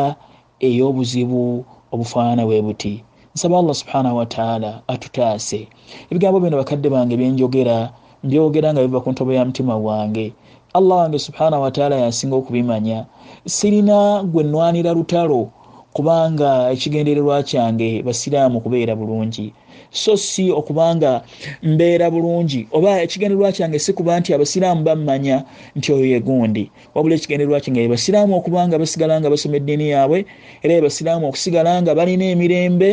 ey'obuzibu 0.61 1.65
obufaanana 1.93 2.43
bwe 2.47 2.63
buti. 2.67 2.95
Nsaba 3.35 3.59
allah 3.59 3.75
subhanahu 3.75 4.17
wataala 4.17 4.71
atutaase. 4.89 5.69
Ebigambo 6.11 6.41
bino 6.41 6.57
bakadde 6.57 6.89
bange 6.89 7.17
byenjogera 7.17 7.93
mbyogera 8.25 8.73
nga 8.73 8.81
biva 8.83 9.01
ku 9.01 9.11
ntobo 9.13 9.33
ya 9.33 9.45
mutima 9.45 9.75
gwange. 9.79 10.33
Allah 10.75 10.97
wange 10.99 11.19
subhanahu 11.19 11.63
wataala 11.63 11.97
yansinga 11.97 12.37
okubimanya. 12.37 13.05
Sirina 13.45 14.23
gwe 14.23 14.43
nwanira 14.45 14.93
lutalo 14.93 15.51
kubanga 15.97 16.69
ekigendererwa 16.75 17.43
kyange 17.43 18.03
basiraamu 18.07 18.61
kubeera 18.61 18.93
bulungi. 19.01 19.53
So 19.91 20.17
si 20.17 20.53
okubanga 20.53 21.25
mbeera 21.63 22.11
bulungi 22.11 22.69
oba 22.77 23.01
ekigendererwa 23.05 23.53
kyange 23.53 23.79
si 23.79 23.93
kuba 23.97 24.21
nti 24.21 24.35
abasiraamu 24.37 24.83
bammanya 24.85 25.45
nti 25.77 25.89
oyo 25.93 26.07
yegundi 26.13 26.65
wabula 26.95 27.15
ekigendererwa 27.17 27.61
kyange 27.65 27.89
basiraamu 27.89 28.37
okubanga 28.37 28.77
basigala 28.79 29.21
nga 29.21 29.33
basoma 29.33 29.57
eddiini 29.57 29.89
yaabwe 29.97 30.19
era 30.63 30.85
basiraamu 30.85 31.25
okusigala 31.29 31.73
nga 31.83 31.95
balina 31.97 32.25
emirembe 32.35 32.91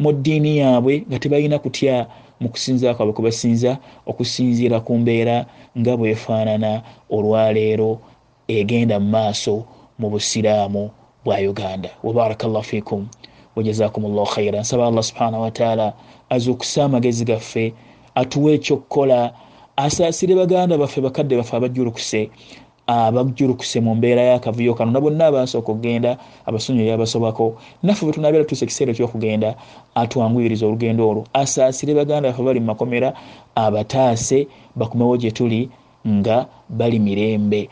mu 0.00 0.10
ddiini 0.16 0.52
yaabwe 0.64 1.04
nga 1.08 1.18
tebalina 1.20 1.58
kutya 1.58 2.08
mu 2.40 2.48
kusinzira 2.48 2.94
kwabwe 2.96 3.12
kwebasinza 3.12 3.76
okusinziira 4.08 4.80
ku 4.80 4.96
mbeera 4.96 5.36
nga 5.78 5.92
bwefaanana 5.98 6.80
olwaleero 7.12 8.00
egenda 8.48 8.96
mu 9.02 9.08
maaso 9.12 9.54
mu 10.00 10.06
busiraamu 10.12 10.84
bwa 11.28 11.36
uganda. 11.38 11.90
Wabarakallah 12.02 12.62
fikum. 12.64 13.06
Wajazakum 13.56 14.02
llah 14.14 14.26
khaira 14.26 14.60
nsaba 14.60 14.86
allah 14.86 15.02
subhanahu 15.02 15.42
wataala 15.42 15.92
azukusa 16.30 16.84
amagezi 16.84 17.24
gaffe 17.24 17.74
atuwa 18.14 18.52
ekyokukola 18.52 19.32
asaasire 19.76 20.34
baganda 20.34 20.78
baffe 20.78 21.00
bakadde 21.00 21.36
baffe 21.36 21.56
abajulukuse 21.56 22.30
abajulukuse 22.86 23.80
mu 23.80 23.94
mbeera 23.94 24.22
y'akavuyo 24.22 24.74
kano. 24.74 24.90
Na 24.90 25.00
bonna 25.00 25.26
abasooka 25.26 25.72
okugenda 25.72 26.16
abasonyi 26.46 26.88
yabasobako 26.88 27.56
naffe 27.82 28.04
bwe 28.06 28.12
tunabeera 28.14 28.44
tuusa 28.44 28.64
ekiseera 28.64 28.92
ekyokugenda 28.92 29.54
atwanguyiriza 29.94 30.64
olugendo 30.66 31.04
olwo. 31.10 31.24
Asaasire 31.32 31.94
baganda 31.94 32.28
baffe 32.32 32.42
bali 32.42 32.60
mu 32.60 32.66
makomera 32.72 33.12
abataase 33.54 34.46
bakomewo 34.76 35.16
gye 35.20 35.30
tuli 35.30 35.68
nga 36.08 36.46
bali 36.68 36.98
mirembe 36.98 37.68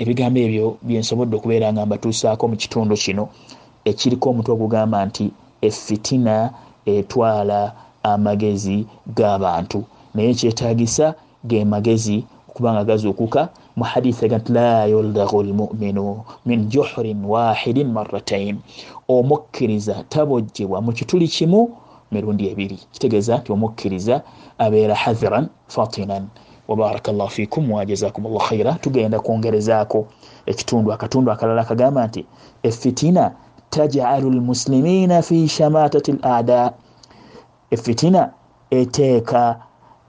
ebigambo 0.00 0.38
ebyo 0.46 0.66
byensobodde 0.86 1.34
okubeera 1.36 1.66
nga 1.72 1.86
mbatuusaako 1.86 2.44
mu 2.50 2.56
kitundu 2.62 2.94
kino 3.04 3.24
ekiriko 3.90 4.26
omutwe 4.30 4.52
ogugamba 4.54 4.98
nti 5.08 5.24
efitina 5.68 6.34
etwala 6.94 7.60
amagezi 8.12 8.78
g'abantu 9.16 9.80
naye 10.14 10.30
kyetagisa 10.38 11.06
ge 11.48 11.58
magezi 11.72 12.16
okubanga 12.48 12.88
gazuukuka 12.88 13.40
mu 13.78 13.84
hadisi 13.90 14.20
aga 14.24 14.38
nti 14.40 14.50
la 14.56 14.68
yuldagu 14.92 15.38
lmuminu 15.48 16.06
min 16.46 16.60
juhurin 16.72 17.20
wahidin 17.32 17.88
maratain 17.96 18.56
omukkiriza 19.16 19.94
tabojjebwa 20.12 20.78
mu 20.84 20.90
kituli 20.98 21.26
kimu 21.34 21.60
mirundi 22.12 22.44
ebiri. 22.52 22.78
Kitegeeza 22.92 23.32
nti 23.38 23.48
omukkiriza 23.52 24.16
abeera 24.64 24.94
haziran 25.02 25.46
fatinan 25.74 26.24
wabaraka 26.68 27.12
llahu 27.12 27.30
fikum 27.30 27.70
wajazakum 27.72 28.24
llah 28.26 28.48
khaira 28.48 28.72
tugenda 28.74 29.20
kwongerezaako 29.20 30.06
ekitundu. 30.46 30.92
Akatundu 30.92 31.32
akalala 31.32 31.64
kagamba 31.64 32.06
nti 32.06 32.26
efitina 32.62 33.32
tajalu 33.70 34.30
lmuslimina 34.30 35.22
fi 35.22 35.48
shamatati 35.48 36.10
l 36.12 36.18
ada. 36.22 36.72
Efitina 37.70 38.32
eteeka 38.70 39.60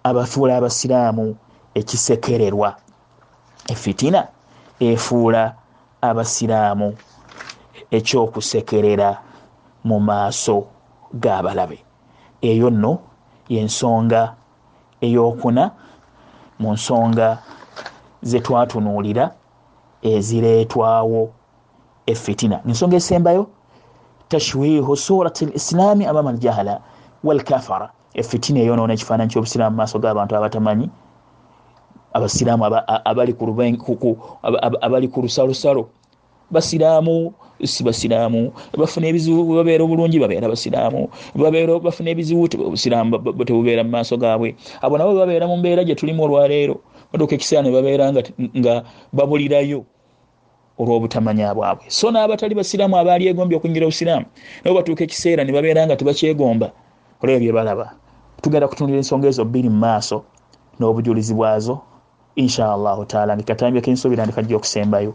abafuula 0.04 0.58
abasiraamu 0.58 1.36
ekisekererwa. 1.76 2.76
Efitina 3.68 4.28
efuula 4.80 5.56
abasiraamu 6.02 6.96
ekyokusekerera 7.92 9.10
mu 9.84 10.00
maaso 10.00 10.68
g'abalabe. 11.14 11.80
Eyo 12.42 12.70
nno 12.70 13.00
yensonga 13.50 14.36
eyokuna 15.02 15.72
mu 16.60 16.74
nsonga 16.74 17.38
zetwatunuulira 18.30 19.26
ezireetwawo 20.02 21.22
efitina 22.06 22.58
ensonga 22.68 22.96
esembayo 23.02 23.48
tashwihu 24.30 24.96
surati 24.98 25.46
l 25.46 25.52
islaami 25.60 26.06
amama 26.06 26.30
aljahala 26.30 26.82
walkafara 27.24 27.90
efitina 28.14 28.60
eyonoona 28.60 28.94
ekifaananyi 28.94 29.32
kyobusiraamu 29.32 29.76
maaso 29.78 30.00
g'abantu 30.00 30.34
abatamanyi 30.36 30.88
abasiraamu 32.14 32.64
abali 34.82 35.08
ku 35.08 35.22
lusalosalo 35.22 35.90
basiraamu 36.52 37.34
si 37.64 37.84
basiraamu. 37.84 38.54
Bafuna 38.78 39.08
ebizibu 39.08 39.56
babeera 39.56 39.84
obulungi 39.84 40.20
babeera 40.20 40.48
basiraamu. 40.48 41.10
Bafuna 41.36 42.10
ebizibu 42.10 42.48
obusiraamu 42.68 43.20
tebubeera 43.46 43.84
mu 43.84 43.92
maaso 43.92 44.18
gaabwe. 44.18 44.56
Abo 44.82 44.98
nabo 44.98 45.16
babeera 45.16 45.48
mu 45.48 45.58
mbeera 45.58 45.84
gye 45.84 45.96
tulimu 45.96 46.24
olwaleero 46.24 46.80
baduuka 47.12 47.36
ekiseera 47.36 47.64
ne 47.64 47.72
babeera 47.72 48.14
nga 48.58 48.84
babulirayo 49.14 49.84
olw'obutamanya 50.80 51.54
bwabwe. 51.54 51.86
So 51.90 52.12
n'abatali 52.12 52.56
basiraamu 52.56 52.96
abaali 52.96 53.28
egombye 53.28 53.58
okuyingira 53.58 53.86
obusiraamu 53.86 54.26
nabo 54.64 54.76
batuuka 54.80 55.04
ekiseera 55.04 55.44
ne 55.44 55.52
babeera 55.52 55.86
nga 55.86 55.96
tebakyegomba 56.00 56.72
olwebyo 57.22 57.52
bye 57.52 57.54
balaba. 57.54 57.92
Tugenda 58.42 58.68
kutundira 58.72 58.98
ensonga 59.04 59.28
ezo 59.28 59.44
bbiri 59.44 59.68
mu 59.70 59.80
maaso 59.84 60.24
n'obujulizi 60.80 61.34
bwazo 61.36 61.82
inshaallahu 62.40 63.04
taala. 63.06 63.36
Ngekatambye 63.36 63.82
kensuubira 63.82 64.24
ndikajja 64.24 64.56
okusembayo 64.56 65.12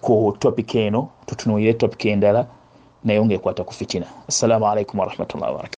ku 0.00 0.36
topika 0.38 0.78
eno 0.78 1.08
tutunuulire 1.26 1.74
topika 1.74 2.08
endala 2.08 2.46
naye 3.04 3.24
ngaekwata 3.24 3.64
ku 3.64 3.72
fitina. 3.74 4.06
Assalamu 4.28 4.66
alaikum 4.66 5.00
warahmatullahi 5.00 5.52
wabarakatu 5.52 5.66